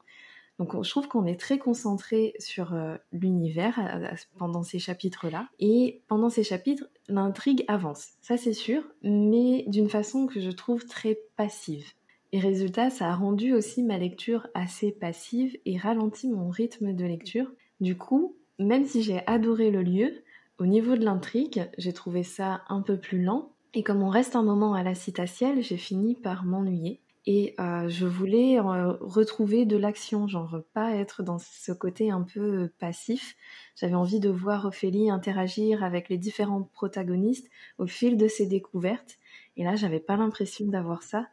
[0.58, 5.48] Donc je trouve qu'on est très concentré sur euh, l'univers euh, pendant ces chapitres-là.
[5.58, 10.86] Et pendant ces chapitres, l'intrigue avance, ça c'est sûr, mais d'une façon que je trouve
[10.86, 11.86] très passive.
[12.32, 17.04] Et résultat, ça a rendu aussi ma lecture assez passive et ralenti mon rythme de
[17.04, 17.50] lecture.
[17.80, 20.22] Du coup, même si j'ai adoré le lieu,
[20.58, 23.52] au niveau de l'intrigue, j'ai trouvé ça un peu plus lent.
[23.74, 27.00] Et comme on reste un moment à la citaciel, j'ai fini par m'ennuyer.
[27.32, 32.22] Et euh, je voulais euh, retrouver de l'action, genre pas être dans ce côté un
[32.22, 33.36] peu passif.
[33.76, 39.16] J'avais envie de voir Ophélie interagir avec les différents protagonistes au fil de ses découvertes.
[39.56, 41.28] Et là, j'avais pas l'impression d'avoir ça.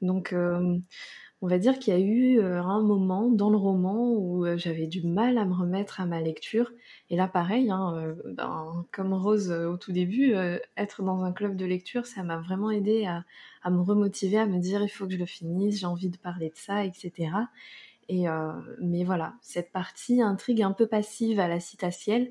[0.00, 0.78] Donc, euh,
[1.42, 4.56] on va dire qu'il y a eu euh, un moment dans le roman où euh,
[4.56, 6.70] j'avais du mal à me remettre à ma lecture.
[7.10, 10.34] Et là, pareil, hein, euh, ben, comme Rose au tout début,
[10.76, 13.24] être dans un club de lecture, ça m'a vraiment aidé à,
[13.70, 16.48] me remotiver, à me dire il faut que je le finisse, j'ai envie de parler
[16.48, 17.32] de ça, etc.
[18.08, 18.26] Et
[18.80, 22.30] mais voilà, cette partie intrigue un peu passive à la citaciel,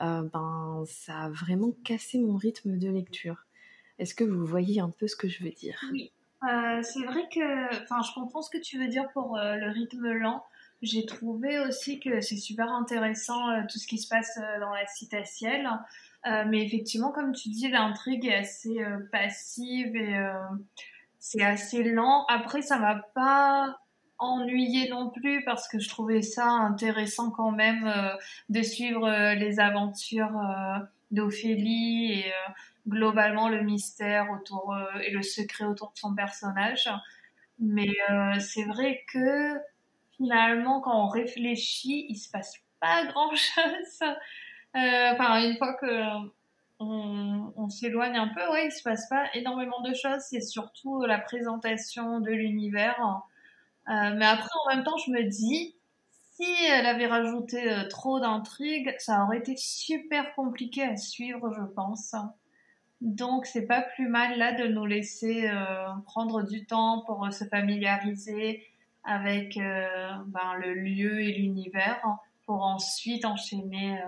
[0.00, 3.46] ben ça a vraiment cassé mon rythme de lecture.
[3.98, 5.80] Est-ce que vous voyez un peu ce que je veux dire?
[5.92, 6.12] Oui.
[6.48, 10.10] Euh, c'est vrai que, je comprends ce que tu veux dire pour euh, le rythme
[10.12, 10.44] lent.
[10.82, 14.86] J'ai trouvé aussi que c'est super intéressant euh, tout ce qui se passe dans la
[14.86, 15.68] citaciel.
[16.24, 18.76] mais effectivement, comme tu dis, l'intrigue est assez
[19.12, 20.16] passive et
[21.20, 22.24] c'est assez lent.
[22.28, 23.78] Après, ça m'a pas
[24.18, 27.92] ennuyé non plus parce que je trouvais ça intéressant quand même
[28.48, 30.40] de suivre les aventures
[31.12, 32.32] d'Ophélie et
[32.86, 36.88] globalement le mystère autour euh, et le secret autour de son personnage.
[37.58, 39.58] Mais euh, c'est vrai que
[40.16, 44.02] finalement, quand on réfléchit, il se passe pas grand chose.
[44.74, 46.30] Euh, enfin, une fois que
[46.80, 50.20] on, on s'éloigne un peu, ouais, il se passe pas énormément de choses.
[50.28, 52.98] C'est surtout la présentation de l'univers.
[53.86, 55.76] Mais après, en même temps, je me dis,
[56.10, 62.14] si elle avait rajouté trop d'intrigues, ça aurait été super compliqué à suivre, je pense.
[63.02, 67.30] Donc, c'est pas plus mal là de nous laisser euh, prendre du temps pour euh,
[67.30, 68.64] se familiariser
[69.02, 69.88] avec euh,
[70.28, 72.00] ben, le lieu et l'univers
[72.46, 74.00] pour ensuite enchaîner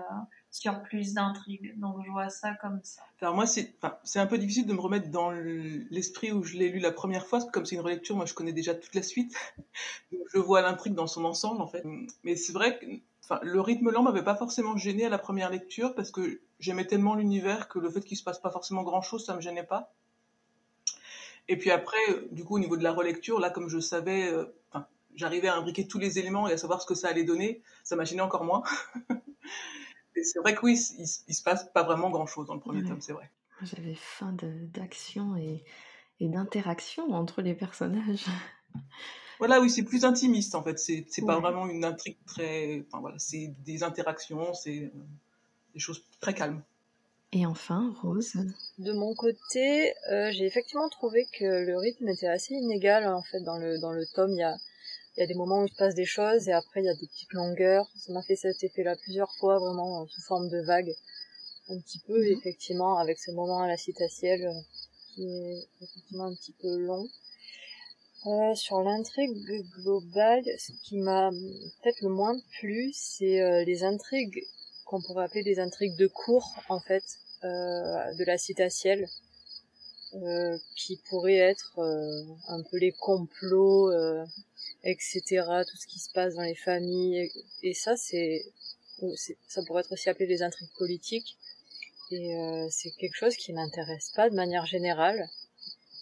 [0.49, 1.77] sur plus d'intrigues.
[1.77, 3.01] Donc, je vois ça comme ça.
[3.21, 3.75] Alors, moi, c'est
[4.15, 7.39] un peu difficile de me remettre dans l'esprit où je l'ai lu la première fois,
[7.39, 9.35] parce que comme c'est une relecture, moi, je connais déjà toute la suite.
[10.33, 11.83] je vois l'intrigue dans son ensemble, en fait.
[12.23, 12.85] Mais c'est vrai que
[13.41, 17.15] le rythme lent m'avait pas forcément gêné à la première lecture parce que j'aimais tellement
[17.15, 19.93] l'univers que le fait qu'il se passe pas forcément grand chose, ça me gênait pas.
[21.47, 21.97] Et puis après,
[22.31, 24.45] du coup, au niveau de la relecture, là, comme je savais, euh,
[25.15, 27.95] j'arrivais à imbriquer tous les éléments et à savoir ce que ça allait donner, ça
[27.95, 28.63] m'a gêné encore moins.
[30.15, 32.83] et c'est vrai que oui, il, se passe pas vraiment grand chose dans le premier
[32.83, 33.29] tome, c'est vrai.
[33.61, 34.35] J'avais faim
[34.73, 35.63] d'action et,
[36.19, 38.25] et d'interaction entre les personnages.
[39.37, 40.79] Voilà, oui, c'est plus intimiste en fait.
[40.79, 42.85] C'est c'est pas vraiment une intrigue très.
[42.87, 45.05] Enfin voilà, c'est des interactions, c'est euh,
[45.75, 46.63] des choses très calmes.
[47.31, 48.33] Et enfin, Rose.
[48.79, 53.41] De mon côté, euh, j'ai effectivement trouvé que le rythme était assez inégal en fait
[53.41, 54.31] dans le dans le tome.
[54.31, 54.55] Il y a
[55.17, 56.89] il y a des moments où il se passe des choses et après il y
[56.89, 57.89] a des petites longueurs.
[57.97, 60.93] Ça m'a fait cet effet-là plusieurs fois, vraiment sous forme de vague,
[61.69, 62.37] un petit peu mhm.
[62.37, 64.61] effectivement avec ce moment à la citatielle euh,
[65.13, 67.07] qui est effectivement un petit peu long.
[68.27, 69.37] Euh, sur l'intrigue
[69.77, 74.43] globale, ce qui m'a peut-être le moins plu, c'est euh, les intrigues
[74.85, 77.03] qu'on pourrait appeler des intrigues de cours en fait
[77.43, 79.07] euh, de la citatielle,
[80.13, 81.79] euh, qui pourraient être
[82.47, 83.91] un peu les complots,
[84.83, 85.43] etc.
[85.67, 87.31] Tout ce qui se passe dans les familles
[87.63, 88.45] et, ça c'est
[89.47, 91.37] ça pourrait être aussi appelé des intrigues politiques
[92.11, 92.33] et
[92.69, 95.29] c'est quelque chose qui m'intéresse pas de manière générale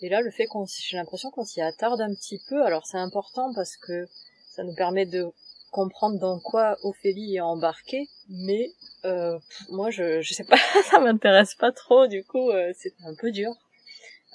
[0.04, 2.66] et là, le fait qu'on, j'ai l'impression qu'on s'y attarde un petit peu.
[2.66, 4.06] Alors c'est important parce que
[4.50, 5.32] ça nous permet de
[5.74, 8.72] comprendre dans quoi Ophélie est embarquée, mais
[9.06, 9.38] euh,
[9.70, 10.58] moi je je sais pas,
[10.90, 12.08] ça m'intéresse pas trop.
[12.08, 13.52] Du coup, euh, c'est un peu dur,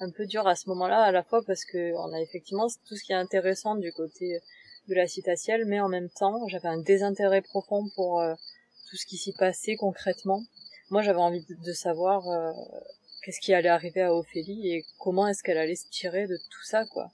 [0.01, 2.97] un peu dur à ce moment-là, à la fois parce que on a effectivement tout
[2.97, 4.41] ce qui est intéressant du côté
[4.89, 8.35] de la citatielle, mais en même temps, j'avais un désintérêt profond pour euh,
[8.89, 10.43] tout ce qui s'y passait concrètement.
[10.91, 12.53] Moi, j'avais envie de, savoir euh,
[13.23, 16.65] qu'est-ce qui allait arriver à Ophélie et comment est-ce qu'elle allait se tirer de tout
[16.65, 17.11] ça, quoi.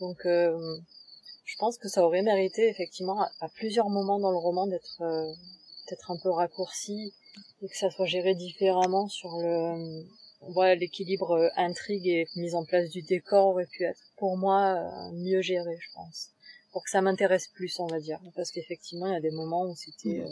[0.00, 0.78] Donc, euh,
[1.44, 5.32] je pense que ça aurait mérité effectivement à, plusieurs moments dans le roman d'être euh,
[5.86, 7.12] peut-être un peu raccourci
[7.62, 10.04] et que ça soit géré différemment sur le
[10.48, 15.10] voilà l'équilibre euh, intrigue et mise en place du décor aurait pu être pour moi
[15.12, 16.30] mieux géré, je pense
[16.72, 18.18] pour que ça m'intéresse plus, on va dire.
[18.34, 20.24] Parce qu'effectivement, il y a des moments où c'était,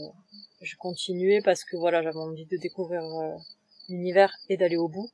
[0.60, 3.04] je continuais parce que voilà, j'avais envie de découvrir
[3.88, 5.08] l'univers et d'aller au bout.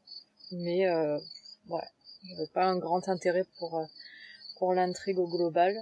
[0.52, 1.18] Mais euh,
[1.68, 1.86] ouais,
[2.24, 3.84] j'avais pas un grand intérêt pour, euh,
[4.58, 5.74] pour l'intrigue au global.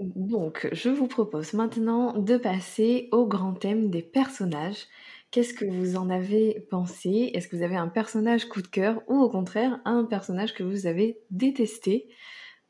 [0.00, 4.86] Donc, je vous propose maintenant de passer au grand thème des personnages.
[5.30, 7.30] Qu'est-ce que vous en avez pensé?
[7.34, 10.62] Est-ce que vous avez un personnage coup de cœur ou au contraire un personnage que
[10.62, 12.08] vous avez détesté?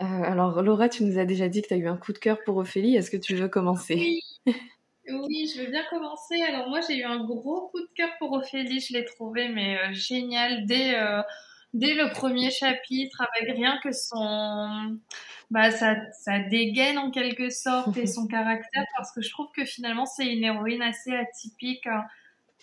[0.02, 2.18] Euh, Alors Laura, tu nous as déjà dit que tu as eu un coup de
[2.18, 2.96] cœur pour Ophélie.
[2.96, 4.18] Est-ce que tu veux commencer?
[5.06, 6.40] Oui, je veux bien commencer.
[6.40, 8.80] Alors moi, j'ai eu un gros coup de cœur pour Ophélie.
[8.80, 11.20] Je l'ai trouvé mais euh, génial dès euh,
[11.74, 14.98] dès le premier chapitre, avec rien que son
[15.50, 19.64] bah sa, sa dégaine en quelque sorte et son caractère, parce que je trouve que
[19.64, 21.86] finalement c'est une héroïne assez atypique.
[21.86, 22.04] Hein.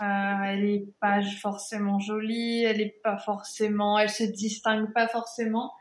[0.02, 5.74] Euh, elle est pas forcément jolie, elle est pas forcément, elle se distingue pas forcément.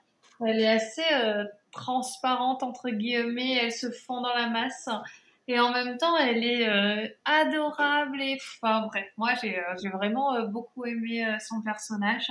[0.44, 4.88] Elle est assez euh, transparente entre guillemets, elle se fond dans la masse
[5.48, 10.84] et en même temps elle est euh, adorable et enfin bref moi j'ai vraiment beaucoup
[10.84, 12.30] aimé son personnage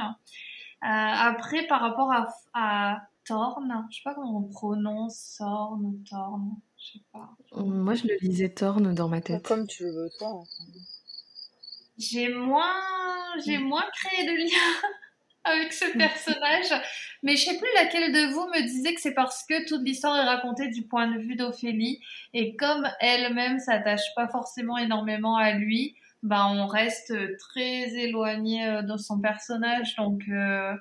[0.82, 6.52] après par rapport à, à Thorn je sais pas comment on prononce Thorn ou Thorn
[6.78, 7.30] je sais pas.
[7.56, 9.46] Moi je le lisais Thorn dans ma tête.
[9.46, 10.44] comme tu veux toi
[11.98, 12.76] j'ai moins
[13.46, 14.90] j'ai moins créé de lien
[15.44, 16.84] avec ce personnage.
[17.24, 20.18] Mais je sais plus laquelle de vous me disait que c'est parce que toute l'histoire
[20.18, 22.02] est racontée du point de vue d'Ophélie
[22.34, 28.82] et comme elle-même s'attache pas forcément énormément à lui, ben on reste très éloigné euh,
[28.82, 29.96] de son personnage.
[29.96, 30.74] Donc euh,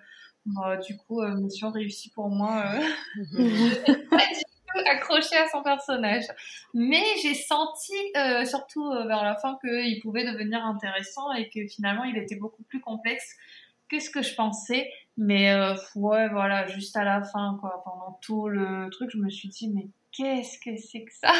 [0.47, 2.65] bah, du coup, euh, mission réussie pour moi.
[2.75, 3.25] Euh,
[4.11, 6.25] pas du tout accroché à son personnage.
[6.75, 7.95] Mais j'ai senti,
[8.45, 12.81] surtout vers la fin, qu'il pouvait devenir intéressant et que finalement il était beaucoup plus
[12.81, 13.37] complexe
[13.89, 18.49] qu'est-ce que je pensais mais euh, ouais voilà juste à la fin quoi pendant tout
[18.49, 21.33] le truc je me suis dit mais qu'est-ce que c'est que ça?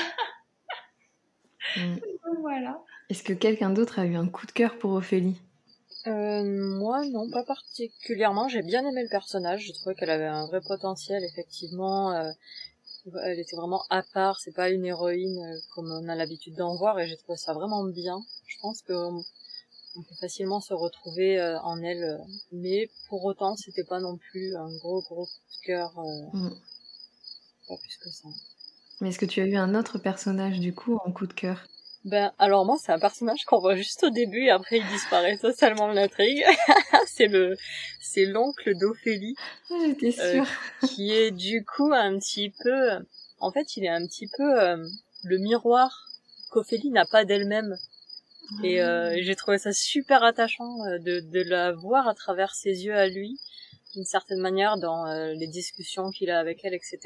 [1.77, 1.97] Mm.
[2.41, 5.41] voilà est-ce que quelqu'un d'autre a eu un coup de cœur pour Ophélie?
[6.07, 6.45] Euh,
[6.79, 8.49] moi non pas particulièrement.
[8.49, 9.67] J'ai bien aimé le personnage.
[9.67, 12.13] Je trouvais qu'elle avait un vrai potentiel effectivement.
[12.13, 12.31] Euh,
[13.25, 14.41] elle était vraiment à part.
[14.41, 17.53] C'est pas une héroïne euh, comme on a l'habitude d'en voir et j'ai trouvé ça
[17.55, 18.21] vraiment bien.
[18.47, 22.21] Je pense que on peut facilement se retrouver euh, en elle,
[22.53, 25.93] mais pour autant, c'était pas non plus un gros gros coup de cœur,
[26.33, 26.51] mm.
[27.67, 28.29] pas plus que ça.
[29.01, 31.67] Mais est-ce que tu as eu un autre personnage du coup en coup de cœur?
[32.05, 35.37] Ben alors moi, c'est un personnage qu'on voit juste au début et après il disparaît
[35.37, 36.45] totalement de l'intrigue.
[37.07, 37.57] c'est le,
[38.01, 39.35] c'est l'oncle d'Ophélie.
[39.71, 40.47] Ah, j'étais sûre.
[40.89, 42.91] qui est du coup un petit peu,
[43.41, 44.45] en fait, il est un petit peu
[45.25, 46.09] le miroir
[46.51, 47.77] qu'Ophélie n'a pas d'elle-même.
[48.65, 52.85] Et euh, j'ai trouvé ça super attachant euh, de, de la voir à travers ses
[52.85, 53.39] yeux à lui,
[53.95, 56.99] d'une certaine manière, dans euh, les discussions qu'il a avec elle, etc.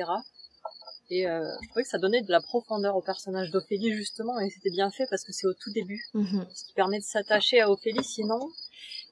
[1.10, 4.50] Et euh, je trouvais que ça donnait de la profondeur au personnage d'Ophélie, justement, et
[4.50, 6.46] c'était bien fait parce que c'est au tout début, mhm.
[6.54, 8.40] ce qui permet de s'attacher à Ophélie, sinon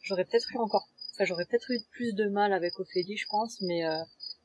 [0.02, 0.88] j'aurais peut-être eu encore...
[1.14, 3.82] Enfin, j'aurais peut-être eu plus de mal avec Ophélie, je pense, mais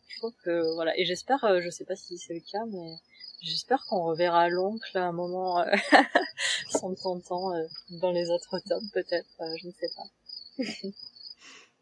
[0.07, 0.73] je trouve que...
[0.73, 2.97] Voilà, et j'espère, je sais pas si c'est le cas, mais
[3.45, 5.71] J'espère qu'on reverra l'oncle à un moment euh,
[6.69, 7.63] sans temps euh,
[8.01, 10.63] dans les autres tomes, peut-être, euh, je ne sais pas.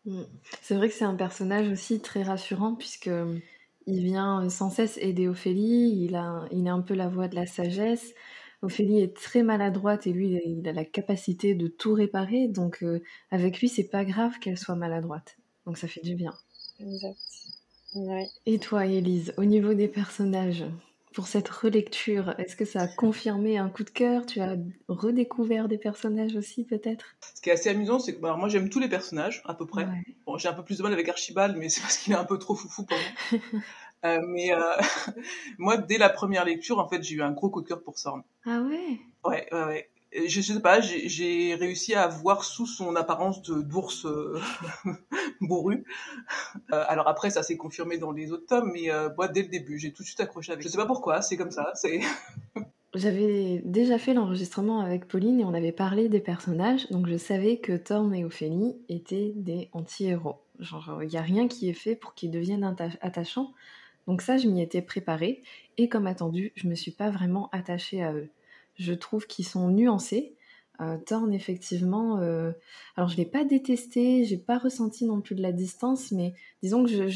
[0.06, 0.24] Mm.
[0.62, 3.10] c'est vrai que c'est un personnage aussi très rassurant puisque
[3.86, 7.36] il vient sans cesse aider Ophélie, il a, il a un peu la voix de
[7.36, 8.14] la sagesse.
[8.62, 13.02] Ophélie est très maladroite et lui, il a la capacité de tout réparer, donc euh,
[13.30, 15.38] avec lui, c'est pas grave qu'elle soit maladroite.
[15.66, 16.34] Donc ça fait du bien.
[16.80, 17.18] Exact.
[18.46, 20.66] Et toi, Élise, au niveau des personnages,
[21.14, 24.26] pour cette relecture, est-ce que ça a confirmé un coup de cœur?
[24.26, 27.16] Tu as redécouvert des personnages aussi, peut-être?
[27.36, 29.66] Ce qui est assez amusant, c'est que bah, moi j'aime tous les personnages, à peu
[29.66, 29.88] près.
[30.26, 32.26] Bon, j'ai un peu plus de mal avec Archibald, mais c'est parce qu'il est un
[32.26, 33.40] peu trop foufou pour moi.
[34.06, 34.60] Euh, mais euh,
[35.58, 37.98] moi, dès la première lecture, en fait, j'ai eu un gros coup de cœur pour
[37.98, 38.22] Sorn.
[38.46, 39.00] Ah ouais?
[39.24, 39.90] Ouais, ouais, ouais
[40.28, 44.40] je sais pas, j'ai réussi à voir sous son apparence de d'ours euh,
[45.42, 45.84] bourru.
[46.72, 49.50] Euh, alors après, ça s'est confirmé dans les autres tomes, mais euh, moi, dès le
[49.50, 50.64] début, j'ai tout de suite accroché avec.
[50.64, 51.72] Je sais pas pourquoi, c'est comme ça.
[51.76, 52.00] C'est.
[52.96, 57.58] J'avais déjà fait l'enregistrement avec Pauline et on avait parlé des personnages, donc je savais
[57.58, 60.36] que Thorne et Ophélie étaient des anti-héros.
[60.60, 63.52] Genre, il n'y a rien qui est fait pour qu'ils deviennent attachants.
[64.06, 65.42] Donc ça, je m'y étais préparée,
[65.78, 68.30] et comme attendu, je me suis pas vraiment attachée à eux
[68.78, 70.36] je trouve qu'ils sont nuancés.
[70.82, 70.98] Euh,
[71.32, 72.52] effectivement, euh,
[72.96, 76.34] alors je l'ai pas détesté, j'ai pas ressenti non plus de la distance, mais
[76.64, 77.10] disons que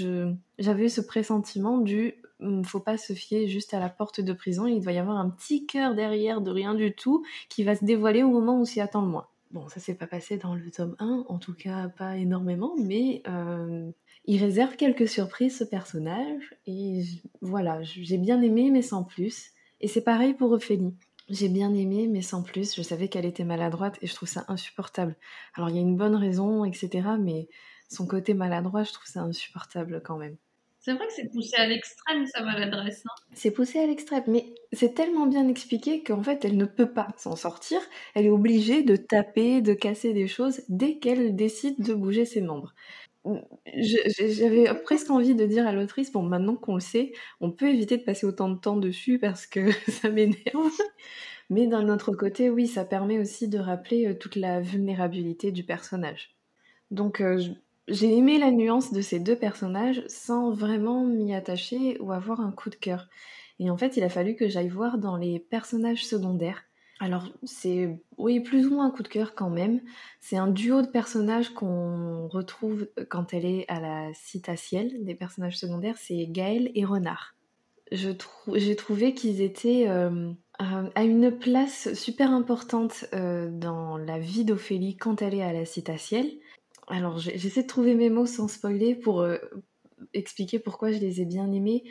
[0.60, 4.34] j'avais ce pressentiment du ne hum, faut pas se fier juste à la porte de
[4.34, 7.76] prison, il doit y avoir un petit cœur derrière de rien du tout qui va
[7.76, 9.28] se dévoiler au moment où s'y attend le moins.
[9.52, 13.24] Bon, ça s'est pas passé dans le tome 1, en tout cas pas énormément, mais
[13.28, 13.90] euh,
[14.26, 17.02] il réserve quelques surprises ce personnage, et
[17.42, 19.52] voilà, j'ai bien aimé, mais sans plus.
[19.80, 20.94] Et c'est pareil pour Ophélie.
[21.30, 22.76] J'ai bien aimé, mais sans plus.
[22.76, 25.16] Je savais qu'elle était maladroite et je trouve ça insupportable.
[25.56, 27.10] Alors il y a une bonne raison, etc.
[27.20, 27.50] Mais
[27.90, 30.38] son côté maladroit, je trouve ça insupportable quand même.
[30.80, 33.04] C'est vrai que c'est poussé à l'extrême sa maladresse.
[33.06, 33.22] Hein.
[33.34, 37.10] c'est poussé à l'extrême, mais c'est tellement bien expliqué qu'en fait elle ne peut pas
[37.18, 37.82] s'en sortir.
[38.14, 42.40] Elle est obligée de taper, de casser des choses dès qu'elle décide de bouger ses
[42.40, 42.74] membres.
[43.76, 47.98] J'avais presque envie de dire à l'autrice, bon, maintenant qu'on le sait, on peut éviter
[47.98, 50.72] de passer autant de temps dessus parce que ça m'énerve.
[51.50, 55.64] Mais d'un autre côté, oui, ça permet aussi de rappeler euh, toute la vulnérabilité du
[55.64, 56.36] personnage.
[56.92, 57.42] Donc, euh,
[57.88, 62.52] j'ai aimé la nuance de ces deux personnages sans vraiment m'y attacher ou avoir un
[62.52, 63.08] coup de cœur.
[63.60, 66.64] Et en fait, il a fallu que j'aille voir dans les personnages secondaires
[67.00, 69.82] alors, c'est oui, plus ou moins un coup de cœur quand même.
[70.20, 75.58] C'est un duo de personnages qu'on retrouve quand elle est à la citatielle des personnages
[75.58, 77.36] secondaires, c'est Gaël et Renard.
[77.92, 84.98] J'ai trouvé qu'ils étaient euh, à une place super importante euh, dans la vie d'Ophélie
[84.98, 86.32] quand elle est à la citatielle.
[86.88, 89.38] Alors, j'essaie de trouver mes mots sans spoiler pour euh,
[90.14, 91.84] expliquer pourquoi je les ai bien aimés.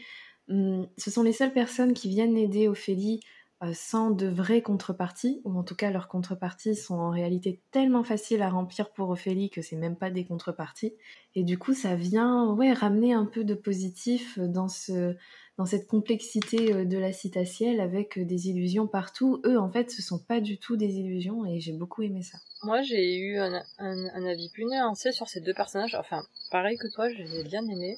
[0.48, 3.35] Hum, ce sont les seules personnes qui viennent aider Ophélie euh,
[3.72, 8.42] sans de vraies contreparties, ou en tout cas leurs contreparties sont en réalité tellement faciles
[8.42, 10.92] à remplir pour Ophélie que c'est même pas des contreparties.
[11.34, 15.16] Et du coup, ça vient ouais, ramener un peu de positif dans, ce,
[15.56, 19.40] dans cette complexité euh, de la citacielle avec des illusions partout.
[19.46, 22.38] Eux, en fait, ce sont pas du tout des illusions et j'ai beaucoup aimé ça.
[22.62, 25.94] Moi, j'ai eu un, un, avis plus nuancé sur ces deux personnages.
[25.94, 27.96] Enfin, pareil que toi, je les ai bien aimés.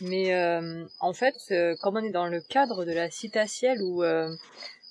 [0.00, 4.02] Mais euh, en fait, euh, comme on est dans le cadre de la citacielle où
[4.02, 4.34] euh,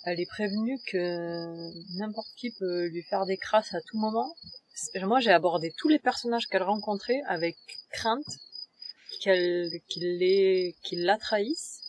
[0.03, 4.35] elle est prévenue que n'importe qui peut lui faire des crasses à tout moment,
[5.01, 7.55] moi j'ai abordé tous les personnages qu'elle rencontrait avec
[7.91, 8.39] crainte
[9.21, 11.84] qu'elle qu'il la trahisse.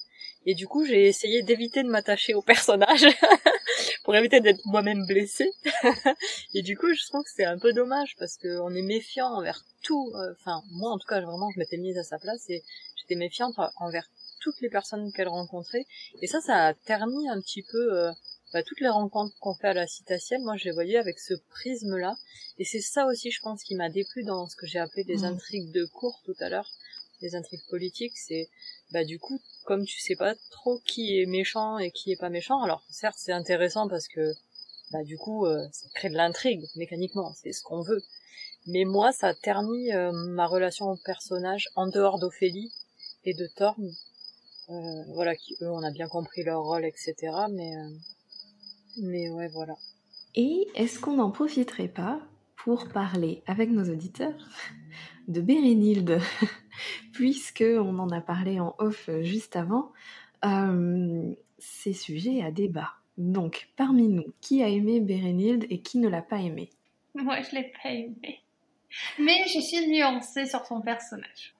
[0.46, 3.04] Et du coup, j'ai essayé d'éviter de m'attacher au personnage
[4.04, 5.50] pour éviter d'être moi-même blessée.
[6.54, 9.64] et du coup, je trouve que c'est un peu dommage parce qu'on est méfiant envers
[9.82, 10.12] tout.
[10.40, 12.62] Enfin, moi en tout cas, vraiment, je m'étais mise à sa place et
[12.96, 14.09] j'étais méfiante envers
[14.46, 15.85] toutes les personnes qu'elle rencontrait.
[16.22, 18.12] Et ça, ça a terni un petit peu euh,
[18.52, 20.44] bah, toutes les rencontres qu'on fait à la citatienne.
[20.44, 22.14] Moi, je les voyais avec ce prisme-là.
[22.59, 25.18] Et c'est ça aussi, je pense, qui m'a déplu dans ce que j'ai appelé des
[25.18, 25.24] mmh.
[25.24, 26.70] intrigues de cours tout à l'heure,
[27.20, 28.16] des intrigues politiques.
[28.16, 28.48] C'est,
[28.92, 32.31] bah, du coup, comme tu sais pas trop qui est méchant et qui est pas
[32.31, 32.62] méchant.
[32.62, 34.33] Alors, certes, c'est intéressant parce que,
[34.92, 37.33] bah, du coup, euh, ça crée de l'intrigue mécaniquement.
[37.42, 38.03] C'est ce qu'on veut.
[38.66, 42.72] Mais moi, ça a terni euh, ma relation au personnage en dehors d'Ophélie
[43.25, 43.92] et de Thorn,
[44.70, 47.14] euh, voilà, qui eux, on a bien compris leur rôle, etc.
[47.51, 47.88] Mais, euh,
[49.03, 49.77] mais ouais, voilà.
[50.34, 52.20] Et est-ce qu'on n'en profiterait pas
[52.57, 54.49] pour parler avec nos auditeurs?
[55.29, 56.20] De Bérénilde,
[57.12, 59.93] puisque on en a parlé en off juste avant,
[60.45, 62.93] euh, c'est sujet à débat.
[63.18, 66.70] Donc, parmi nous, qui a aimé Bérénilde et qui ne l'a pas aimé?
[67.14, 68.41] Moi, je l'ai pas aimé.
[69.18, 71.55] Mais je suis nuancée sur son personnage.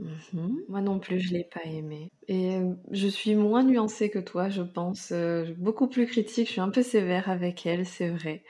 [0.00, 0.62] Mhm.
[0.68, 2.10] Moi non plus, je l'ai pas aimé.
[2.28, 5.10] Et euh, je suis moins nuancée que toi, je pense.
[5.12, 8.42] Euh, beaucoup plus critique, je suis un peu sévère avec elle, c'est vrai.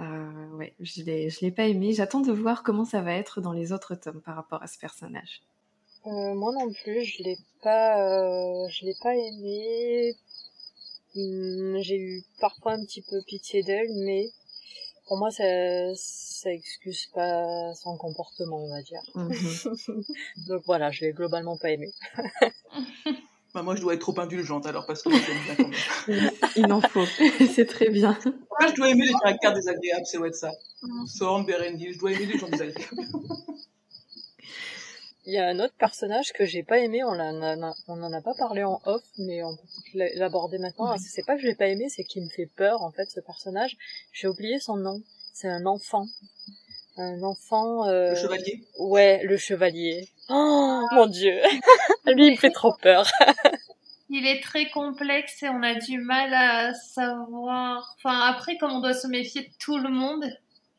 [0.00, 1.92] Euh, ouais, je l'ai, je l'ai pas aimé.
[1.92, 4.78] J'attends de voir comment ça va être dans les autres tomes par rapport à ce
[4.78, 5.42] personnage.
[6.06, 10.16] Euh, moi non plus, je l'ai pas, euh, je l'ai pas aimé.
[11.14, 14.30] Hum, J'ai eu parfois un petit peu pitié d'elle, mais
[15.06, 15.44] pour moi, ça,
[15.94, 19.02] ça excuse pas son comportement, on va dire.
[19.14, 19.34] Mhm.
[20.48, 21.90] Donc voilà, je l'ai globalement pas aimé.
[23.54, 25.68] Bah, moi, je dois être trop indulgente alors parce que j'aime bien quand
[26.08, 26.30] même.
[26.56, 27.04] Il en faut,
[27.54, 28.18] c'est très bien.
[28.24, 30.52] Moi, je dois aimer les caractères désagréables, c'est ouais ça.
[31.06, 32.96] Sorn, Berendil, je dois aimer les gens désagréables.
[35.24, 38.20] Il y a un autre personnage que j'ai pas aimé, on en a, on a
[38.22, 39.62] pas parlé en off, mais on peut
[40.16, 40.92] l'aborder maintenant.
[40.92, 40.98] Oui.
[40.98, 43.20] C'est pas que je l'ai pas aimé, c'est qu'il me fait peur, en fait, ce
[43.20, 43.76] personnage.
[44.12, 45.00] J'ai oublié son nom.
[45.32, 46.06] C'est un enfant.
[46.96, 48.10] Un enfant, euh...
[48.10, 48.64] Le chevalier.
[48.78, 50.08] Ouais, le chevalier.
[50.28, 51.32] Oh, mon dieu.
[52.06, 53.06] Lui, il me fait trop peur.
[54.14, 57.94] Il est très complexe et on a du mal à savoir.
[57.96, 60.26] Enfin, après, comme on doit se méfier de tout le monde,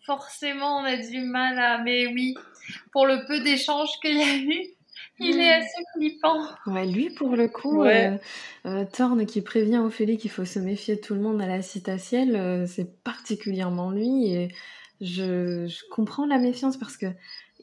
[0.06, 1.80] forcément, on a du mal à.
[1.80, 2.36] Mais oui,
[2.92, 4.68] pour le peu d'échanges qu'il y a eu,
[5.20, 6.44] il est assez flippant.
[6.68, 8.12] Ouais, lui, pour le coup, Ouais.
[8.66, 11.48] euh, euh, Thorne qui prévient Ophélie qu'il faut se méfier de tout le monde à
[11.48, 14.32] la euh, c'est particulièrement lui.
[14.32, 14.50] Et
[15.04, 17.08] je, je comprends la méfiance parce que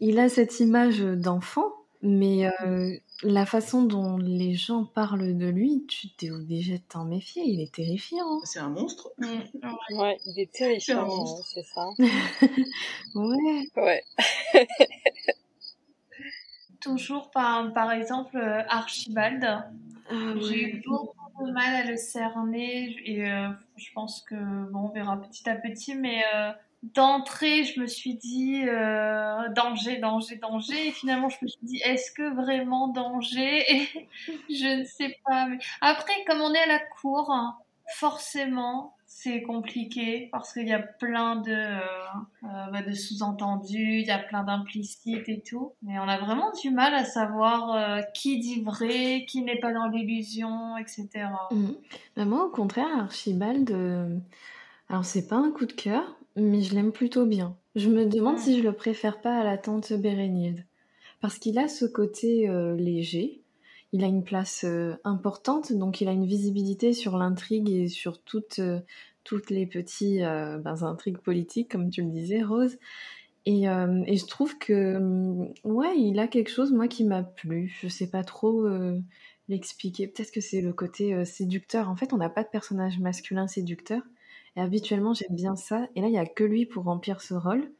[0.01, 1.72] il a cette image d'enfant,
[2.03, 7.05] mais euh, la façon dont les gens parlent de lui, tu t'es obligé de t'en
[7.05, 7.43] méfier.
[7.45, 8.24] Il est terrifiant.
[8.26, 8.41] hein.
[8.45, 9.11] C'est un monstre.
[9.18, 9.26] Mm.
[9.99, 11.07] Ouais, il est terrifiant,
[11.53, 11.86] C'est ouais, c'est ça.
[13.14, 13.68] Ouais.
[13.76, 14.05] Ouais.
[16.80, 19.45] Toujours par, par exemple euh, Archibald.
[19.45, 24.34] Ah J'ai eu beaucoup de mal à le cerner et euh, je pense que
[24.70, 26.51] bon, on verra petit à petit, mais euh,
[26.83, 31.81] d'entrée, je me suis dit euh, danger, danger, danger, et finalement, je me suis dit
[31.85, 33.64] est-ce que vraiment danger?
[34.49, 35.49] Je ne sais pas.
[35.81, 37.57] Après, comme on est à la cour, hein,
[37.97, 41.81] forcément, c'est compliqué parce qu'il y a plein de, euh,
[42.45, 45.72] euh, bah, de sous-entendus, il y a plein d'implicites et tout.
[45.83, 49.89] Mais on a vraiment du mal à savoir qui dit vrai, qui n'est pas dans
[49.89, 51.09] l'illusion, etc.
[51.51, 51.66] Mm.
[52.16, 53.70] Bah, moi, au contraire, Archibald,
[54.89, 57.57] alors c'est pas un coup de cœur, mais je l'aime plutôt bien.
[57.76, 58.41] Je me demande Mm.
[58.41, 60.64] si je le préfère pas à la tante Bérénild.
[61.20, 63.43] Parce qu'il a ce côté euh, léger,
[63.93, 68.22] il a une place euh, importante, donc il a une visibilité sur l'intrigue et sur
[68.22, 68.81] toutes, euh,
[69.24, 72.78] toutes les petites euh, ben, intrigues politiques, comme tu le disais, Rose.
[73.47, 77.74] Et, et je trouve que, hum, ouais, il a quelque chose, moi, qui m'a plu.
[77.81, 78.68] Je sais pas trop
[79.49, 80.07] l'expliquer.
[80.07, 81.89] Peut-être que c'est le côté séducteur.
[81.89, 84.03] En fait, on n'a pas de personnage masculin séducteur.
[84.57, 85.87] Et habituellement, j'aime bien ça.
[85.95, 87.71] Et là, il n'y a que lui pour remplir ce rôle.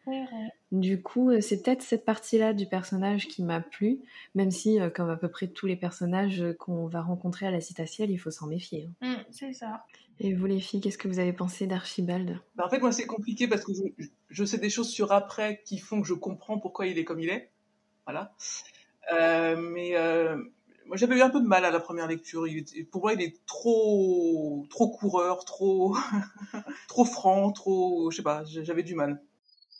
[0.71, 3.99] Du coup, euh, c'est peut-être cette partie-là du personnage qui m'a plu,
[4.37, 7.61] même si, euh, comme à peu près tous les personnages qu'on va rencontrer à la
[7.61, 8.89] citacielle, il faut s'en méfier.
[9.03, 9.17] hein.
[9.17, 9.85] Mm, c'est ça.
[10.21, 12.39] Et vous, les filles, qu'est-ce que vous avez pensé d'Archibald?
[12.55, 15.63] Bah, en fait, moi, c'est compliqué parce que je, je sais des choses sur après
[15.65, 17.51] qui font que je comprends pourquoi il est comme il est.
[18.07, 18.33] Voilà.
[19.13, 20.37] Euh, mais euh,
[20.91, 22.49] moi, j'avais eu un peu de mal à la première lecture.
[22.91, 25.95] Pour moi, il est trop, trop coureur, trop,
[26.89, 29.23] trop franc, trop, je sais pas, j'avais du mal.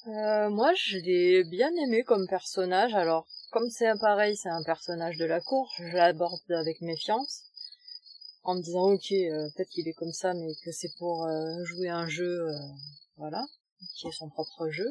[0.07, 2.95] Euh, moi, je l'ai bien aimé comme personnage.
[2.95, 7.43] Alors, comme c'est pareil, c'est un personnage de la cour, je l'aborde avec méfiance,
[8.45, 11.65] en me disant, ok, euh, peut-être qu'il est comme ça, mais que c'est pour euh,
[11.65, 12.39] jouer un jeu,
[13.17, 13.45] voilà,
[13.97, 14.89] qui est son propre jeu,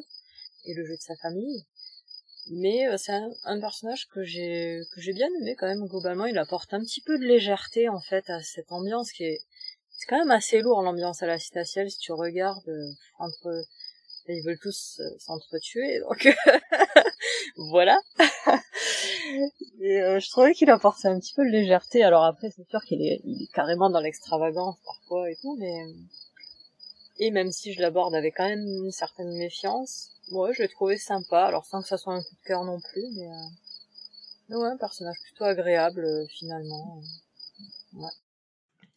[0.66, 1.64] et le jeu de sa famille.
[2.50, 6.26] Mais euh, c'est un, un personnage que j'ai que j'ai bien aimé quand même globalement.
[6.26, 9.40] Il apporte un petit peu de légèreté en fait à cette ambiance qui est
[9.90, 13.64] c'est quand même assez lourd l'ambiance à la citatielle si tu regardes euh, entre
[14.32, 16.28] ils veulent tous euh, s'entretuer, donc
[17.56, 17.98] voilà.
[19.80, 22.02] Et euh, je trouvais qu'il apportait un petit peu de légèreté.
[22.02, 25.86] Alors après, c'est sûr qu'il est, il est carrément dans l'extravagance parfois et tout, mais
[27.18, 30.96] et même si je l'aborde avec quand même une certaine méfiance, ouais, je l'ai trouvé
[30.96, 31.44] sympa.
[31.44, 34.58] Alors sans que ça soit un coup de cœur non plus, mais, euh...
[34.58, 37.00] ouais, un personnage plutôt agréable euh, finalement.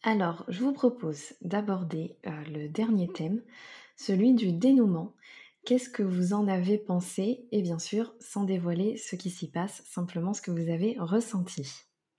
[0.02, 3.42] Alors, je vous propose d'aborder euh, le dernier thème,
[3.96, 5.14] celui du dénouement.
[5.64, 7.48] Qu'est-ce que vous en avez pensé?
[7.50, 11.66] Et bien sûr, sans dévoiler ce qui s'y passe, simplement ce que vous avez ressenti.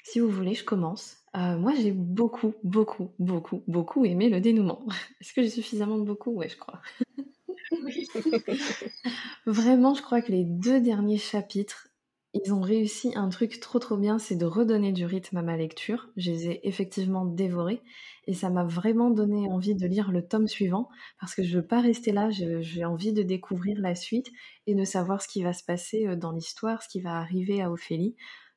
[0.03, 1.17] Si vous voulez, je commence.
[1.35, 4.85] Moi, j'ai beaucoup, beaucoup, beaucoup, beaucoup aimé le dénouement.
[5.21, 6.31] Est-ce que j'ai suffisamment de beaucoup?
[6.31, 6.81] Ouais, je crois.
[9.45, 11.87] Vraiment, je crois que les deux derniers chapitres,
[12.33, 15.55] ils ont réussi un truc trop trop bien, c'est de redonner du rythme à ma
[15.55, 16.09] lecture.
[16.17, 17.81] Je les ai effectivement dévorés
[18.27, 21.65] et ça m'a vraiment donné envie de lire le tome suivant parce que je veux
[21.65, 24.31] pas rester là, j'ai envie de découvrir la suite
[24.67, 27.61] et de savoir ce qui va se passer euh, dans l'histoire, ce qui va arriver
[27.61, 28.15] à Ophélie.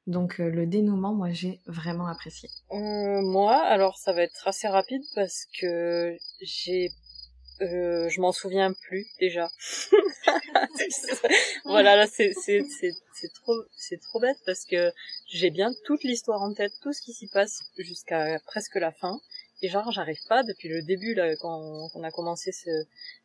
[0.08, 2.48] Donc euh, le dénouement, moi j'ai vraiment apprécié.
[2.72, 6.88] Euh, moi, alors ça va être assez rapide parce que j'ai,
[7.60, 9.50] euh, je m'en souviens plus déjà.
[11.64, 14.92] voilà, là c'est c'est c'est c'est trop, c'est trop bête parce que
[15.26, 19.20] j'ai bien toute l'histoire en tête, tout ce qui s'y passe jusqu'à presque la fin.
[19.60, 22.70] Et genre, j'arrive pas, depuis le début, là, quand on a commencé ce,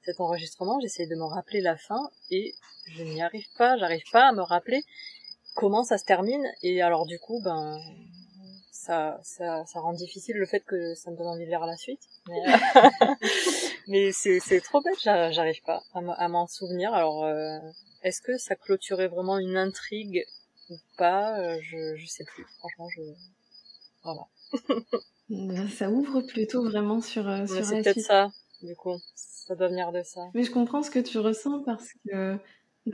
[0.04, 2.56] cet enregistrement, j'essaie de me rappeler la fin, et
[2.88, 4.84] je n'y arrive pas, j'arrive pas à me rappeler
[5.54, 7.80] comment ça se termine, et alors du coup, ben,
[8.84, 11.78] ça, ça, ça rend difficile le fait que ça me donne envie de lire la
[11.78, 12.02] suite.
[13.88, 16.94] Mais, c'est, c'est trop bête, j'arrive pas à m'en souvenir.
[16.94, 17.60] Alors, euh,
[18.04, 20.26] est-ce que ça clôturait vraiment une intrigue
[20.70, 21.60] ou pas?
[21.62, 22.46] Je, je sais plus.
[22.60, 23.02] Franchement, je...
[24.04, 24.28] Voilà.
[25.70, 28.32] ça ouvre plutôt vraiment sur, euh, sur C'est peut-être ça,
[28.62, 28.98] du coup.
[29.16, 30.22] Ça doit venir de ça.
[30.34, 32.38] Mais je comprends ce que tu ressens parce que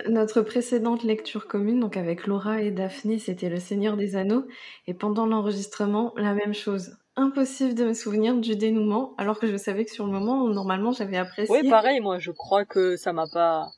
[0.07, 4.45] notre précédente lecture commune, donc avec Laura et Daphné, c'était Le Seigneur des Anneaux.
[4.87, 6.97] Et pendant l'enregistrement, la même chose.
[7.15, 10.91] Impossible de me souvenir du dénouement, alors que je savais que sur le moment, normalement,
[10.91, 11.53] j'avais apprécié.
[11.53, 13.71] Oui, pareil, moi, je crois que ça m'a pas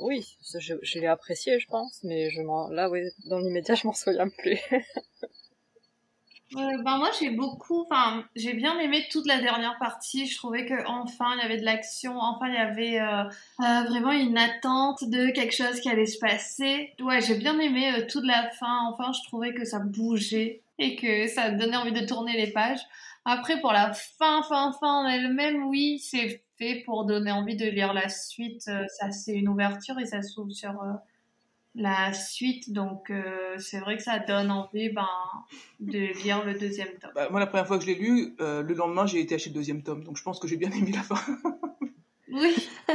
[0.00, 4.28] oui, je, l'ai apprécié, je pense, mais je là, oui, dans l'immédiat, je m'en souviens
[4.28, 4.58] plus.
[6.52, 10.26] Ben moi j'ai beaucoup, enfin j'ai bien aimé toute la dernière partie.
[10.26, 13.24] Je trouvais que enfin il y avait de l'action, enfin il y avait euh,
[13.60, 16.92] euh, vraiment une attente de quelque chose qui allait se passer.
[17.00, 18.88] Ouais, j'ai bien aimé euh, toute la fin.
[18.92, 22.80] Enfin je trouvais que ça bougeait et que ça donnait envie de tourner les pages.
[23.24, 27.66] Après pour la fin, fin, fin en elle-même, oui c'est fait pour donner envie de
[27.66, 28.64] lire la suite.
[28.68, 30.92] Euh, ça, c'est une ouverture et ça s'ouvre sur euh,
[31.74, 32.72] la suite.
[32.72, 35.08] Donc, euh, c'est vrai que ça donne envie ben,
[35.80, 37.10] de lire le deuxième tome.
[37.14, 39.54] Bah, moi, la première fois que je l'ai lu, le lendemain, j'ai été acheter le
[39.54, 40.04] deuxième tome.
[40.04, 41.16] Donc, je pense que j'ai bien aimé la fin.
[42.32, 42.54] oui.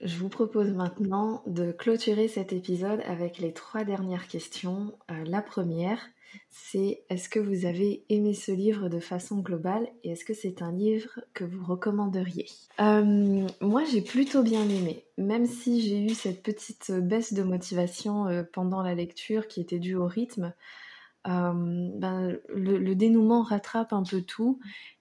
[0.00, 4.96] Je vous propose maintenant de clôturer cet épisode avec les trois dernières questions.
[5.08, 5.98] la première,
[6.50, 10.62] c'est est-ce que vous avez aimé ce livre de façon globale et est-ce que c'est
[10.62, 12.46] un livre que vous recommanderiez
[12.80, 18.26] euh, Moi j'ai plutôt bien aimé, même si j'ai eu cette petite baisse de motivation
[18.26, 20.52] euh, pendant la lecture qui était due au rythme.
[21.26, 21.52] Euh,
[21.96, 24.60] ben, le, dénouement rattrape un peu tout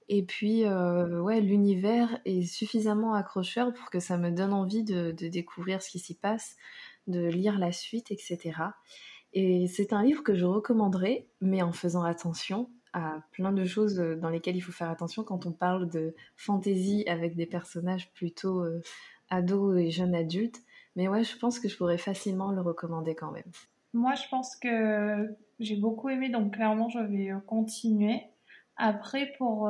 [0.09, 5.89] et puis l'univers est suffisamment accrocheur pour que ça me donne envie de découvrir ce
[5.89, 6.55] qui s'y passe,
[7.07, 8.53] de lire la suite, etc.
[9.33, 13.99] Et c'est un livre que je recommanderais, mais en faisant attention à plein de choses
[13.99, 18.11] euh, dans lesquelles il faut faire attention quand on parle de fantasy avec des personnages
[18.13, 18.81] plutôt euh,
[19.29, 20.61] ados et jeunes adultes.
[20.95, 23.51] Mais ouais, je pense que je pourrais facilement le recommander quand même.
[23.93, 28.21] Moi, je pense que j'ai beaucoup aimé, donc clairement, je vais euh, continuer.
[28.77, 29.67] Après, pour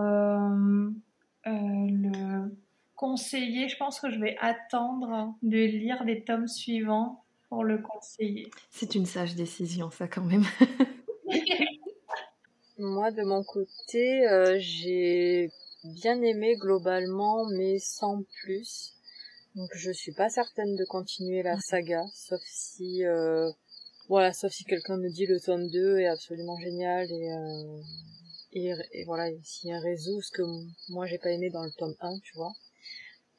[1.46, 2.52] le
[2.96, 8.50] conseiller, je pense que je vais attendre de lire les tomes suivants pour le conseiller.
[8.72, 10.46] C'est une sage décision, ça quand même.
[12.78, 15.50] Moi, de mon côté, euh, j'ai
[15.84, 18.94] bien aimé globalement, mais sans plus.
[19.56, 23.50] Donc, je suis pas certaine de continuer la saga, sauf si, euh,
[24.08, 27.82] voilà, sauf si quelqu'un me dit le tome 2 est absolument génial et, euh,
[28.54, 30.44] et, et, voilà, s'il résout ce que
[30.90, 32.54] moi j'ai pas aimé dans le tome 1, tu vois.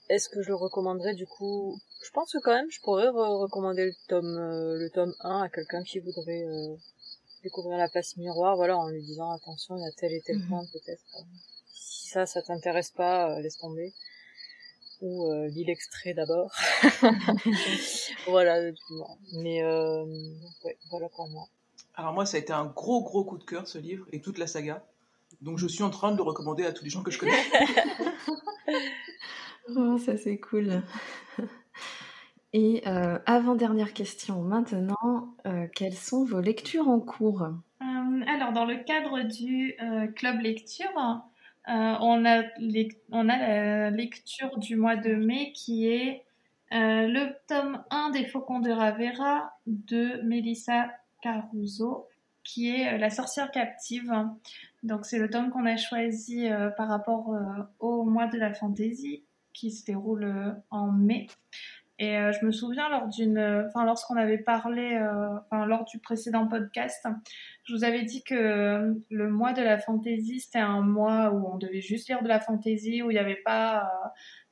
[0.09, 1.79] Est-ce que je le recommanderais du coup?
[2.03, 5.49] Je pense que quand même je pourrais recommander le tome euh, le tome 1 à
[5.49, 6.75] quelqu'un qui voudrait euh,
[7.43, 10.39] découvrir la place miroir, voilà, en lui disant attention, il y a tel et tel
[10.39, 10.49] mhm.
[10.49, 11.03] point peut-être.
[11.75, 13.93] Si ça, ça t'intéresse pas, euh, laisse tomber.
[15.01, 16.51] Ou lis l'extrait d'abord.
[18.27, 18.73] voilà,
[19.35, 21.47] mais ouais, voilà pour moi.
[21.95, 24.39] Alors moi, ça a été un gros gros coup de cœur ce livre et toute
[24.39, 24.85] la saga.
[25.41, 27.33] Donc je suis en train de le recommander à tous les gens que je connais.
[29.77, 30.83] Oh, ça c'est cool.
[32.53, 37.43] Et euh, avant-dernière question maintenant, euh, quelles sont vos lectures en cours?
[37.43, 39.77] Euh, Alors, dans le cadre du
[40.17, 40.91] club lecture,
[41.67, 42.43] on, a
[43.11, 46.25] on a la lecture du mois de mai qui est
[46.71, 50.89] le tome 1 des Faucons de Ravera de Melissa
[51.21, 52.09] Caruso,
[52.45, 54.11] qui est La sorcière captive.
[54.83, 56.49] Donc, c'est le tome qu'on a choisi
[56.79, 57.31] par rapport
[57.79, 59.25] au mois de la fantaisie
[59.59, 61.27] qui se déroule euh, en mai.
[62.01, 65.99] Et euh, je me souviens lors d'une, enfin lorsqu'on avait parlé, euh, enfin lors du
[65.99, 67.05] précédent podcast,
[67.65, 71.59] je vous avais dit que le mois de la fantaisie c'était un mois où on
[71.59, 73.91] devait juste lire de la fantaisie, où il n'y avait pas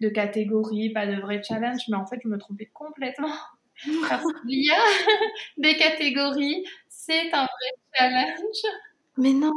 [0.00, 1.82] de catégorie, pas de vrai challenge.
[1.88, 3.34] Mais en fait, je me trompais complètement
[4.08, 4.82] parce qu'il y a
[5.56, 6.64] des catégories.
[6.88, 8.74] C'est un vrai challenge.
[9.18, 9.52] Mais non.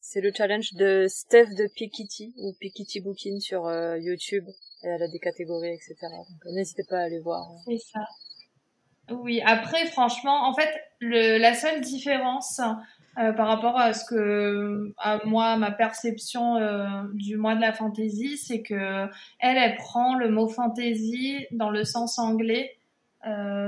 [0.00, 4.44] C'est le challenge de Steph de Pikiti ou Pikiti Booking sur YouTube
[4.82, 5.96] elle a des catégories, etc.
[6.02, 7.46] Donc n'hésitez pas à aller voir.
[7.66, 8.00] C'est ça.
[9.10, 10.68] Oui, après, franchement, en fait,
[11.00, 12.60] le, la seule différence
[13.18, 17.72] euh, par rapport à ce que, à moi, ma perception euh, du mois de la
[17.72, 19.06] fantaisie, c'est que
[19.40, 22.74] elle, elle prend le mot fantaisie dans le sens anglais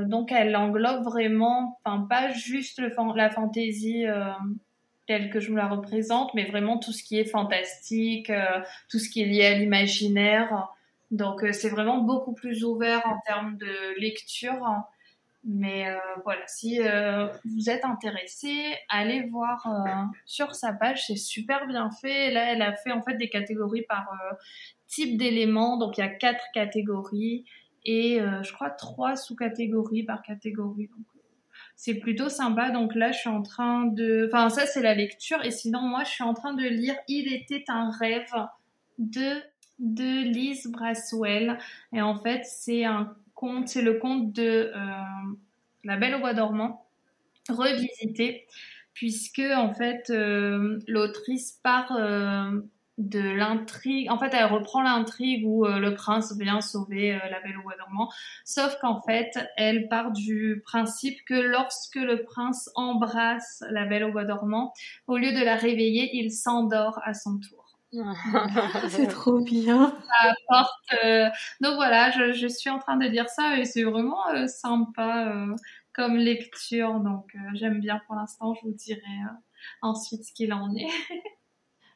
[0.06, 4.06] donc elle englobe vraiment, enfin pas juste le, la fantaisie
[5.30, 8.30] que je me la représente, mais vraiment tout ce qui est fantastique,
[8.88, 10.68] tout ce qui est lié à l'imaginaire.
[11.10, 14.64] Donc c'est vraiment beaucoup plus ouvert en termes de lecture.
[15.42, 21.16] Mais euh, voilà, si euh, vous êtes intéressé, allez voir euh, sur sa page, c'est
[21.16, 22.30] super bien fait.
[22.30, 24.06] Là, elle a fait en fait des catégories par
[24.86, 27.44] type d'éléments, donc il y a quatre catégories
[27.84, 30.90] et je crois trois sous-catégories par catégorie.
[31.82, 32.68] C'est plutôt sympa.
[32.68, 35.42] Donc là, je suis en train de, enfin ça c'est la lecture.
[35.46, 38.30] Et sinon moi je suis en train de lire Il était un rêve
[38.98, 39.40] de
[39.78, 41.56] de Lise Braswell.
[41.94, 43.16] Et en fait c'est un
[43.64, 44.80] c'est le conte de euh,
[45.84, 46.84] La Belle au bois dormant,
[47.48, 48.46] revisité,
[48.92, 52.60] puisque en fait euh, l'autrice part euh,
[53.00, 54.10] de l'intrigue.
[54.10, 58.10] En fait, elle reprend l'intrigue où le prince vient sauver la Belle au bois dormant,
[58.44, 64.12] sauf qu'en fait, elle part du principe que lorsque le prince embrasse la Belle au
[64.12, 64.72] bois dormant,
[65.06, 67.70] au lieu de la réveiller, il s'endort à son tour.
[68.88, 69.92] c'est trop bien.
[71.02, 71.28] Euh,
[71.60, 75.56] donc voilà, je, suis en train de dire ça et c'est vraiment euh, sympa euh,
[75.92, 77.00] comme lecture.
[77.00, 78.54] Donc j'aime bien pour l'instant.
[78.54, 79.00] Je vous dirai
[79.82, 80.86] ensuite ce qu'il en est.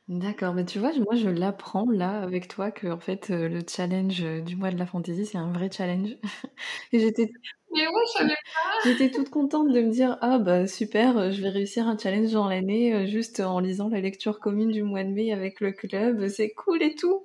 [0.09, 4.23] D'accord, mais tu vois, moi je l'apprends là avec toi que en fait le challenge
[4.43, 6.17] du mois de la fantaisie c'est un vrai challenge.
[6.93, 7.31] et j'étais
[7.75, 8.71] mais moi, je savais pas.
[8.85, 12.49] J'étais toute contente de me dire ah bah super, je vais réussir un challenge dans
[12.49, 16.29] l'année euh, juste en lisant la lecture commune du mois de mai avec le club,
[16.29, 17.25] c'est cool et tout.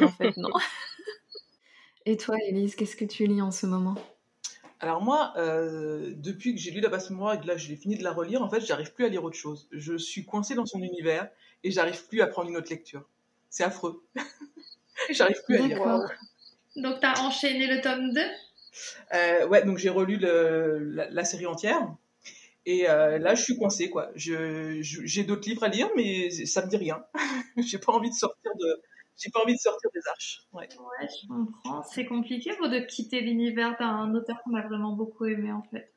[0.00, 0.48] en fait non.
[2.06, 3.94] et toi, Elise, qu'est-ce que tu lis en ce moment?
[4.82, 7.98] Alors moi, euh, depuis que j'ai lu La Basse Mémoire et que là j'ai fini
[7.98, 9.68] de la relire, en fait, j'arrive plus à lire autre chose.
[9.70, 11.28] Je suis coincée dans son univers
[11.64, 13.08] et j'arrive plus à prendre une autre lecture.
[13.48, 14.04] C'est affreux.
[15.10, 16.08] j'arrive plus à lire.
[16.76, 18.20] Donc tu as enchaîné le tome 2
[19.14, 21.94] euh, ouais, donc j'ai relu la, série entière.
[22.66, 24.10] Et euh, là, je suis coincée, quoi.
[24.14, 27.04] j'ai d'autres livres à lire, mais ça me dit rien.
[27.56, 28.80] j'ai pas envie de sortir de,
[29.16, 30.42] j'ai pas envie de sortir des arches.
[30.52, 31.82] Ouais, ouais je comprends.
[31.82, 35.92] C'est compliqué vous, de quitter l'univers d'un auteur qu'on a vraiment beaucoup aimé, en fait.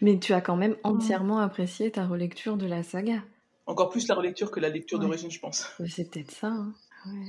[0.00, 3.22] Mais tu as quand même entièrement apprécié ta relecture de la saga.
[3.72, 5.66] Encore plus la relecture que la lecture d'origine, je pense.
[5.88, 6.48] C'est peut-être ça.
[6.48, 6.74] Hein.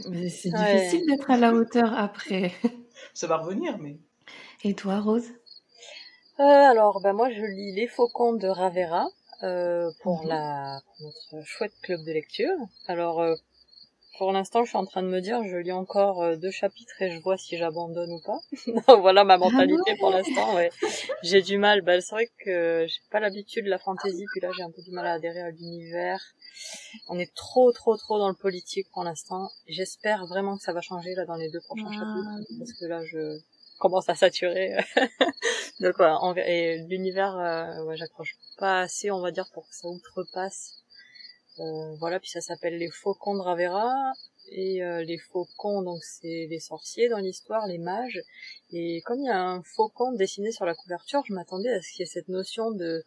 [0.10, 2.52] Mais c'est difficile d'être à la hauteur après.
[3.14, 3.96] ça va revenir, mais.
[4.66, 5.30] Et toi, Rose?
[6.41, 9.08] Euh, Alors, ben moi, je lis Les Faucons de Ravera
[9.44, 10.32] euh, pour, mhm.
[10.32, 12.58] la, notre chouette club de lecture.
[12.88, 13.36] Alors, euh,
[14.18, 17.11] pour l'instant, je suis en train de me dire, je lis encore deux chapitres et
[17.11, 18.39] je vois si j'abandonne ou pas.
[18.99, 20.55] voilà ma mentalité ah pour l'instant.
[20.55, 20.70] Ouais.
[21.24, 21.82] J'ai du mal.
[21.82, 24.82] Ben, c'est vrai que j'ai pas l'habitude de la fantaisie, puis là, j'ai un peu
[24.82, 26.22] du mal à adhérer à l'univers.
[27.09, 29.49] On est trop, trop, trop dans le politique pour l'instant.
[29.68, 32.86] J'espère vraiment que ça va changer là dans les deux prochains ah chapitres, parce que
[32.86, 33.39] là, je
[33.80, 34.78] commence à saturer.
[35.80, 39.88] Donc voilà, et l'univers, euh, ouais, j'accroche pas assez, on va dire, pour que ça
[39.88, 40.82] outrepasse.
[41.60, 43.91] Euh, voilà, puis ça s'appelle les faucons de Ravera.
[44.49, 48.22] Et euh, les faucons, donc c'est les sorciers dans l'histoire, les mages.
[48.72, 51.91] Et comme il y a un faucon dessiné sur la couverture, je m'attendais à ce
[51.91, 53.04] qu'il y ait cette notion de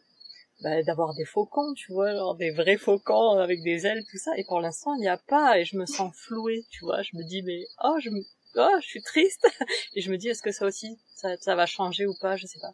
[0.62, 4.30] bah, d'avoir des faucons, tu vois, genre des vrais faucons avec des ailes, tout ça.
[4.38, 7.02] Et pour l'instant, il n'y a pas, et je me sens flouée, tu vois.
[7.02, 8.08] Je me dis, mais oh, je
[8.56, 9.46] oh, je suis triste.
[9.94, 12.46] Et je me dis, est-ce que ça aussi, ça, ça, va changer ou pas, je
[12.46, 12.72] sais pas.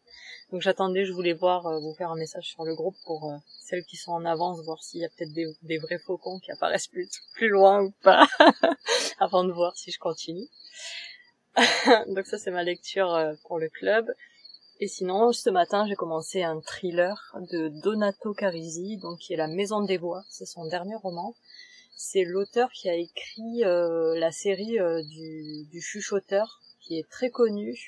[0.50, 3.36] Donc j'attendais, je voulais voir, euh, vous faire un message sur le groupe pour euh,
[3.60, 6.52] celles qui sont en avance, voir s'il y a peut-être des, des, vrais faucons qui
[6.52, 8.26] apparaissent plus, plus loin ou pas,
[9.18, 10.48] avant de voir si je continue.
[12.08, 14.10] Donc ça, c'est ma lecture euh, pour le club.
[14.80, 19.46] Et sinon, ce matin, j'ai commencé un thriller de Donato Carisi, donc qui est La
[19.46, 20.24] Maison des Voix.
[20.28, 21.34] C'est son dernier roman
[21.94, 27.30] c'est l'auteur qui a écrit euh, la série euh, du, du chuchoteur, qui est très
[27.30, 27.78] connu.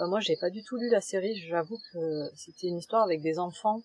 [0.00, 1.36] Euh, moi, j'ai pas du tout lu la série.
[1.36, 3.82] J'avoue que c'était une histoire avec des enfants.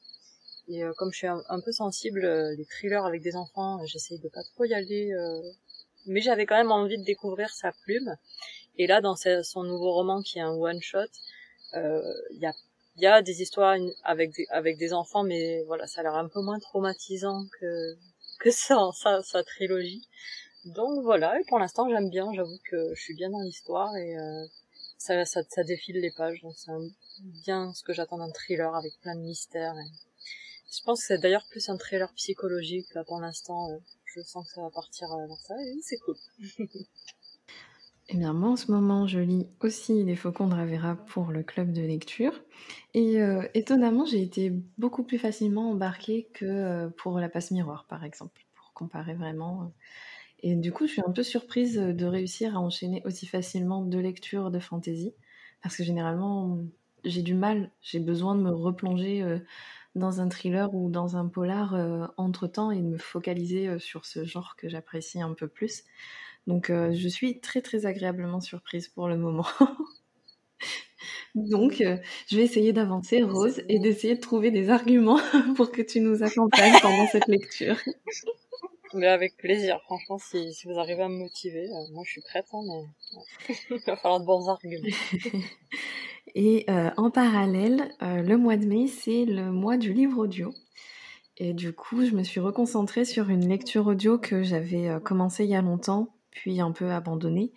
[0.68, 2.22] Et comme je suis un, peu sensible,
[2.55, 5.12] les thrillers avec des enfants, j'essaye de pas trop y aller.
[6.05, 8.16] Mais j'avais quand même envie de découvrir sa plume.
[8.78, 11.10] Et là, dans son nouveau roman, qui est un one shot,
[11.74, 12.53] il y a
[13.01, 16.28] y a des histoires avec des, avec des enfants, mais voilà, ça a l'air un
[16.28, 17.97] peu moins traumatisant que
[18.40, 20.08] que ça, sa, sa trilogie.
[20.66, 24.18] Donc voilà, et pour l'instant j'aime bien, j'avoue que je suis bien dans l'histoire et
[24.18, 24.46] euh,
[24.98, 26.72] ça, ça, ça, défile les pages, donc c'est
[27.46, 29.76] bien ce que j'attends d'un thriller avec plein de mystères.
[30.72, 34.48] Je pense que c'est d'ailleurs plus un thriller psychologique, là pour l'instant, euh, je sens
[34.48, 36.18] que ça va partir vers ça, et c'est cool.
[38.12, 41.72] Eh moi, en ce moment, je lis aussi Les Faucons de Ravera pour le club
[41.72, 42.34] de lecture.
[42.95, 47.86] Et euh, étonnamment, j'ai été beaucoup plus facilement embarquée que euh, pour La Passe Miroir,
[47.88, 49.72] par exemple, pour comparer vraiment.
[50.41, 53.99] Et du coup, je suis un peu surprise de réussir à enchaîner aussi facilement deux
[53.99, 55.14] lectures de fantasy.
[55.62, 56.57] Parce que généralement,
[57.05, 59.39] j'ai du mal, j'ai besoin de me replonger
[59.95, 61.76] dans un thriller ou dans un polar
[62.18, 65.84] entre-temps et de me focaliser sur ce genre que j'apprécie un peu plus.
[66.48, 69.46] Donc je suis très très agréablement surprise pour le moment.
[71.36, 75.20] Donc, je vais essayer d'avancer, Rose, et d'essayer de trouver des arguments
[75.56, 77.78] pour que tu nous accompagnes pendant cette lecture.
[78.96, 82.48] Mais avec plaisir, franchement, si, vous arrivez à me motiver, euh, moi je suis prête,
[82.54, 82.62] hein,
[83.48, 84.84] mais il va falloir de bons arguments.
[86.34, 90.52] Et euh, en parallèle, euh, le mois de mai, c'est le mois du livre audio.
[91.38, 95.52] Et du coup, je me suis reconcentrée sur une lecture audio que j'avais commencé il
[95.52, 97.52] y a longtemps, puis un peu abandonnée.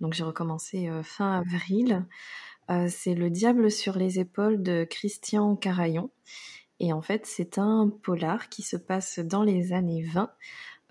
[0.00, 2.04] Donc j'ai recommencé fin avril.
[2.88, 6.10] c'est Le Diable sur les épaules de Christian Carayon.
[6.80, 10.30] Et en fait, c'est un polar qui se passe dans les années 20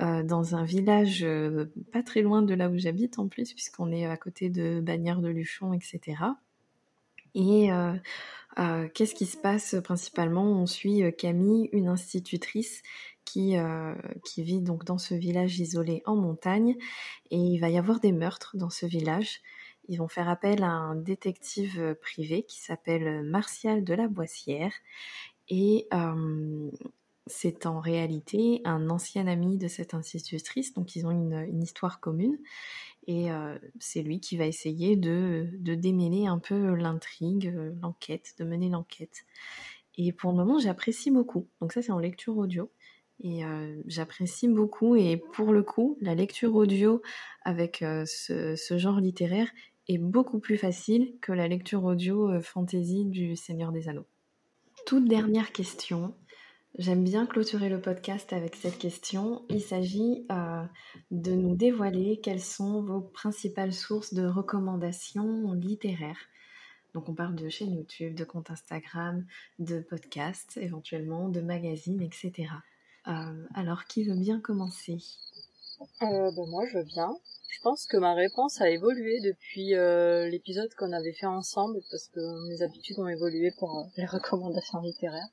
[0.01, 3.93] euh, dans un village euh, pas très loin de là où j'habite en plus, puisqu'on
[3.93, 6.17] est à côté de Bagnères de Luchon, etc.
[7.33, 7.93] Et euh,
[8.93, 10.43] qu'est-ce qui se passe principalement?
[10.43, 12.81] On suit Camille, une institutrice
[13.25, 13.55] qui,
[14.23, 16.75] qui vit donc dans ce village isolé en montagne,
[17.31, 19.41] et il va y avoir des meurtres dans ce village.
[19.87, 24.73] Ils vont faire appel à un détective privé qui s'appelle Martial de la Boissière.
[25.49, 25.87] Et
[27.27, 32.37] c'est en réalité un ancien ami de cette institutrice, donc ils ont une, histoire commune.
[33.07, 38.45] Et euh, c'est lui qui va essayer de, démêler un peu l'intrigue, euh, l'enquête, de
[38.45, 39.25] mener l'enquête.
[39.97, 41.47] Et pour le moment, j'apprécie beaucoup.
[41.61, 42.71] Donc ça, c'est en lecture audio.
[43.21, 44.95] Et euh, j'apprécie beaucoup.
[44.95, 47.01] Et pour le coup, la lecture audio
[47.43, 49.49] avec ce, ce, genre littéraire
[49.87, 54.07] est beaucoup plus facile que la lecture audio fantasy du Seigneur des Anneaux.
[54.85, 56.13] Toute dernière question.
[56.77, 59.43] J'aime bien clôturer le podcast avec cette question.
[59.47, 60.65] Il s'agit euh,
[61.09, 66.19] de nous dévoiler quelles sont vos principales sources de recommandations littéraires.
[66.93, 69.25] Donc on parle de chaînes YouTube, de comptes Instagram,
[69.57, 72.49] de podcasts éventuellement, de magazines, etc.
[73.07, 73.11] Euh,
[73.53, 74.97] alors qui veut bien commencer?
[76.01, 77.17] Euh, ben Moi je veux bien.
[77.51, 79.69] Je pense que ma réponse a évolué depuis
[80.29, 85.29] l'épisode qu'on avait fait ensemble parce que mes habitudes ont évolué pour les recommandations littéraires.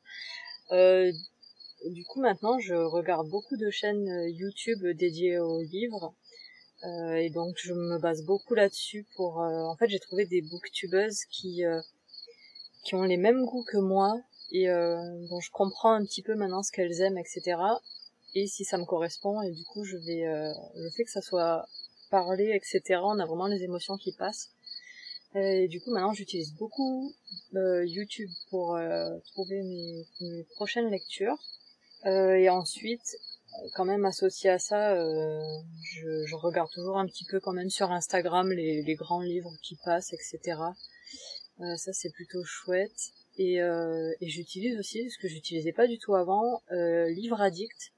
[1.85, 6.15] Euh, du coup, maintenant, je regarde beaucoup de chaînes euh, YouTube dédiées aux livres.
[6.85, 9.41] Euh, et donc, je me base beaucoup là-dessus pour...
[9.41, 11.63] Euh, en fait, j'ai trouvé des booktubeuses qui,
[12.85, 14.21] qui ont les mêmes goûts que moi
[14.55, 14.67] et
[15.31, 17.57] dont je comprends un petit peu maintenant ce qu'elles aiment, etc.
[18.35, 20.25] Et si ça me correspond, et du coup, je vais...
[20.75, 21.67] le fait que ça soit
[22.11, 24.51] parlé, etc., on a vraiment les émotions qui passent.
[25.35, 27.15] Et du coup, maintenant, j'utilise beaucoup
[27.55, 28.79] YouTube pour
[29.33, 31.39] trouver mes, prochaines lectures.
[32.07, 33.17] Euh, et ensuite,
[33.75, 35.41] quand même associé à ça, euh,
[35.83, 39.53] je, je, regarde toujours un petit peu quand même sur Instagram les, les grands livres
[39.63, 40.59] qui passent, etc.
[41.61, 43.13] Euh, ça c'est plutôt chouette.
[43.39, 47.93] Et, euh, et j'utilise aussi, ce que j'utilisais pas du tout avant, euh, Livre Addict,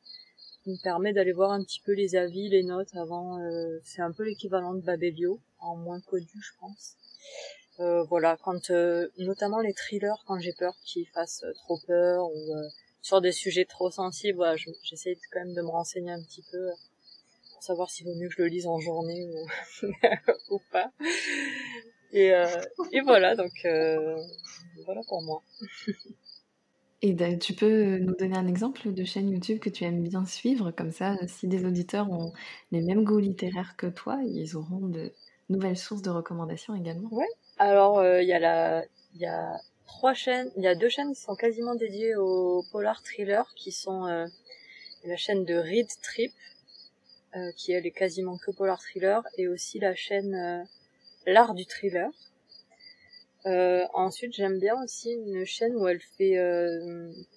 [0.63, 3.39] qui me permet d'aller voir un petit peu les avis, les notes avant.
[3.41, 6.97] Euh, c'est un peu l'équivalent de Babelio, en moins connu je pense.
[8.09, 8.71] voilà, quand
[9.19, 12.55] notamment les thrillers, quand j'ai peur qu'ils fassent trop peur ou
[13.05, 16.71] sur des sujets trop sensibles, voilà, j'essaie quand même de me renseigner un petit peu
[17.53, 19.29] pour savoir s'il vaut mieux que je le lise en journée
[19.83, 19.87] ou,
[20.55, 20.91] ou pas.
[22.13, 22.47] Et, euh,
[22.93, 24.17] et voilà, donc euh,
[24.87, 25.43] voilà pour moi.
[27.03, 30.71] Et tu peux nous donner un exemple de chaîne YouTube que tu aimes bien suivre,
[30.71, 32.33] comme ça, si des auditeurs ont
[32.73, 35.13] les mêmes goûts littéraires que toi, ils auront de
[35.51, 37.13] nouvelles sources de recommandations également.
[37.13, 37.29] Ouais.
[37.59, 38.83] Alors euh, il y a la,
[39.15, 42.64] il y a trois chaînes, il y a deux chaînes qui sont quasiment dédiées au
[42.72, 44.26] polar thriller, qui sont euh,
[45.05, 46.32] la chaîne de Read Trip,
[47.37, 50.62] euh, qui elle est quasiment que polar thriller, et aussi la chaîne euh,
[51.26, 52.11] L'art du thriller.
[53.95, 56.37] ensuite, j'aime bien aussi une chaîne où elle fait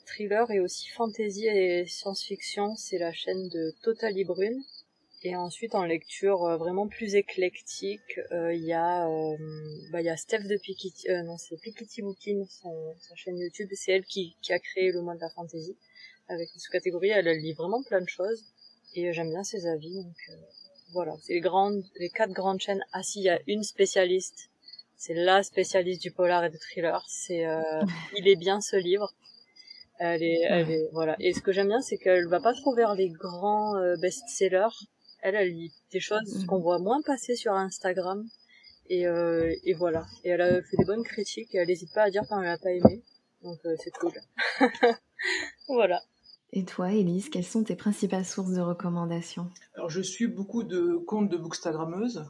[0.05, 4.61] thriller et aussi fantasy et science-fiction, c'est la chaîne de Totally Brune
[5.23, 9.37] et ensuite en lecture euh, vraiment plus éclectique, euh, il y a euh,
[9.91, 13.69] bah, il y a Steph de Piketty, non c'est Piketty Bookin, son, sa chaîne YouTube,
[13.73, 15.75] c'est elle qui, qui a créé le mois de la fantasy
[16.27, 18.43] avec une sous-catégorie, elle, lit vraiment plein de choses
[18.93, 20.15] et j'aime bien ses avis donc
[20.93, 22.83] voilà, c'est les grandes les quatre grandes chaînes.
[22.93, 24.49] Ah si, il y a une spécialiste,
[24.97, 27.43] c'est la spécialiste du polar et du thriller, c'est
[28.17, 29.13] il est bien ce livre.
[29.99, 31.15] Elle est, elle est, voilà.
[31.19, 34.85] Et ce que j'aime bien, c'est qu'elle va pas trop vers les grands best-sellers
[35.27, 36.45] elle, elle lit des choses mhm.
[36.45, 38.27] qu'on voit moins passer sur Instagram.
[38.89, 40.05] Et, euh, et voilà.
[40.23, 42.47] Et elle a fait des bonnes critiques et elle n'hésite pas à dire quand elle
[42.47, 43.03] n'a pas aimé.
[43.43, 44.13] Donc euh, c'est cool.
[45.67, 46.01] voilà.
[46.53, 49.49] Et toi, Elise, quelles sont tes principales sources de recommandations?
[49.75, 52.25] Alors, je suis beaucoup de comptes de bookstagrammeuses.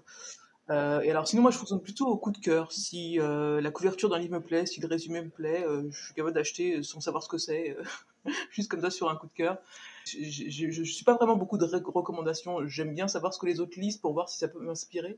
[0.70, 2.72] Euh, et alors sinon moi je fonctionne plutôt au coup de cœur.
[2.72, 6.06] Si euh, la couverture d'un livre me plaît, si le résumé me plaît, euh, je
[6.06, 7.78] suis capable d'acheter sans savoir ce que c'est,
[8.52, 9.58] juste comme ça sur un coup de cœur.
[10.06, 12.66] Je ne suis pas vraiment beaucoup de recommandations.
[12.68, 15.18] J'aime bien savoir ce que les autres lisent pour voir si ça peut m'inspirer,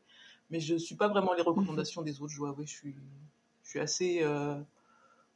[0.49, 2.31] mais je suis pas vraiment les recommandations des autres.
[2.31, 2.95] Je dois avouer, je suis,
[3.63, 4.25] je suis assez,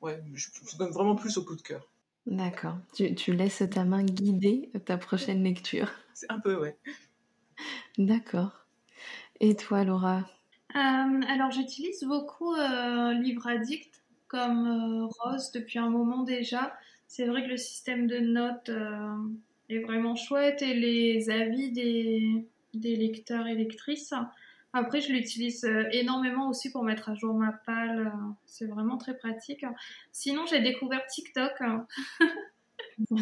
[0.02, 1.88] ouais, je fonctionne vraiment plus au coup de cœur.
[2.26, 2.78] D'accord.
[2.96, 5.92] Tu, tu laisses ta main guider ta prochaine lecture.
[6.14, 6.78] C'est un peu ouais.
[7.98, 8.63] D'accord.
[9.40, 10.26] Et toi, Laura?
[10.76, 16.76] Euh, Alors, j'utilise beaucoup euh, Livre Addict comme euh, Rose depuis un moment déjà.
[17.08, 18.72] C'est vrai que le système de notes
[19.70, 24.16] est vraiment chouette et les avis des, des lecteurs et lectrices.
[24.72, 28.12] Après, je l'utilise énormément aussi pour mettre à jour ma palle.
[28.48, 29.64] C'est vraiment très pratique.
[30.12, 31.52] Sinon, j'ai découvert TikTok.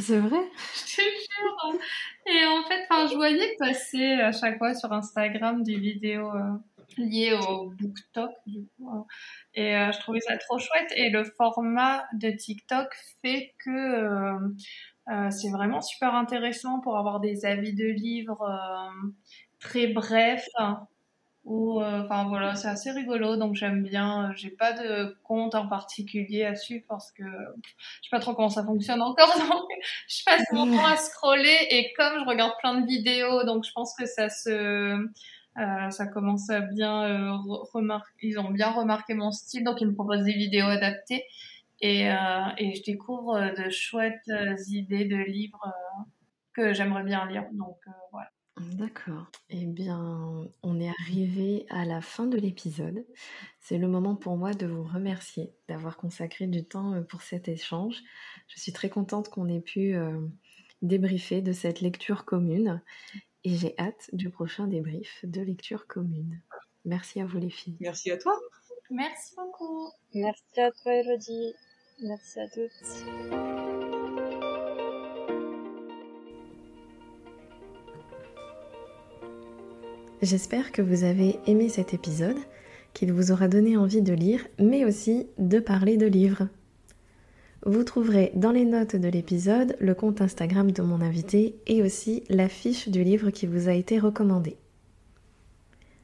[0.02, 0.40] C'est vrai
[0.76, 1.80] Je te jure.
[2.28, 6.58] Et en fait, enfin, je voyais passer à chaque fois sur Instagram des vidéos euh,
[6.98, 8.90] liées au BookTok, du coup.
[8.90, 9.06] Hein.
[9.54, 10.92] Et euh, je trouvais ça trop chouette.
[10.96, 12.88] Et le format de TikTok
[13.22, 18.48] fait que euh, c'est vraiment super intéressant pour avoir des avis de livres
[19.60, 20.48] très brefs
[21.44, 24.30] ou euh, enfin voilà c'est assez rigolo donc j'aime bien.
[24.30, 27.72] Euh, j'ai pas de compte en particulier à suivre parce que je
[28.04, 29.68] sais pas trop comment ça fonctionne encore donc
[30.08, 31.58] je passe mon temps à scroller.
[31.72, 34.50] Et comme je regarde plein de vidéos donc je pense que ça se
[35.58, 37.32] euh, ça commence à bien euh,
[37.74, 41.24] remarquer ils ont bien remarqué mon style donc ils me proposent des vidéos adaptées.
[41.84, 44.30] Et, et je découvre de chouettes
[44.68, 45.74] idées de livres
[46.54, 47.78] que j'aimerais bien lire donc
[48.12, 48.30] voilà
[48.74, 49.32] D'accord.
[49.50, 53.06] Eh bien, on est arrivé à la fin de l'épisode.
[53.60, 57.48] C'est le moment pour moi de vous remercier d'avoir consacré du temps euh, pour cet
[57.48, 58.02] échange.
[58.48, 60.20] Je suis très contente qu'on ait pu euh,
[60.82, 62.82] débriefer de cette lecture commune
[63.44, 66.42] et j'ai hâte du prochain débrief de lecture commune.
[66.86, 67.78] Merci à vous les filles.
[67.80, 68.38] Merci à toi.
[68.90, 69.92] Merci beaucoup.
[70.14, 71.54] Merci à toi Elodie.
[72.02, 73.71] Merci à toutes.
[80.22, 82.38] J'espère que vous avez aimé cet épisode,
[82.94, 86.48] qu'il vous aura donné envie de lire, mais aussi de parler de livres.
[87.66, 92.24] Vous trouverez dans les notes de l'épisode le compte Instagram de mon invité et aussi
[92.30, 94.58] l'affiche du livre qui vous a été recommandé.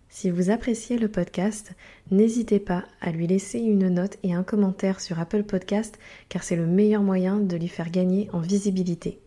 [0.10, 1.74] Si vous appréciez le podcast,
[2.10, 6.56] n'hésitez pas à lui laisser une note et un commentaire sur Apple Podcast car c'est
[6.56, 9.20] le meilleur moyen de lui faire gagner en visibilité.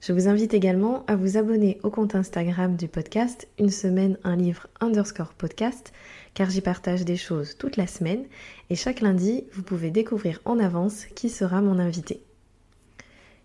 [0.00, 4.36] Je vous invite également à vous abonner au compte Instagram du podcast Une semaine, un
[4.36, 5.92] livre underscore podcast,
[6.34, 8.24] car j'y partage des choses toute la semaine
[8.70, 12.22] et chaque lundi, vous pouvez découvrir en avance qui sera mon invité.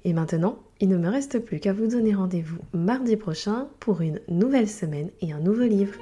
[0.05, 4.19] Et maintenant, il ne me reste plus qu'à vous donner rendez-vous mardi prochain pour une
[4.27, 5.95] nouvelle semaine et un nouveau livre.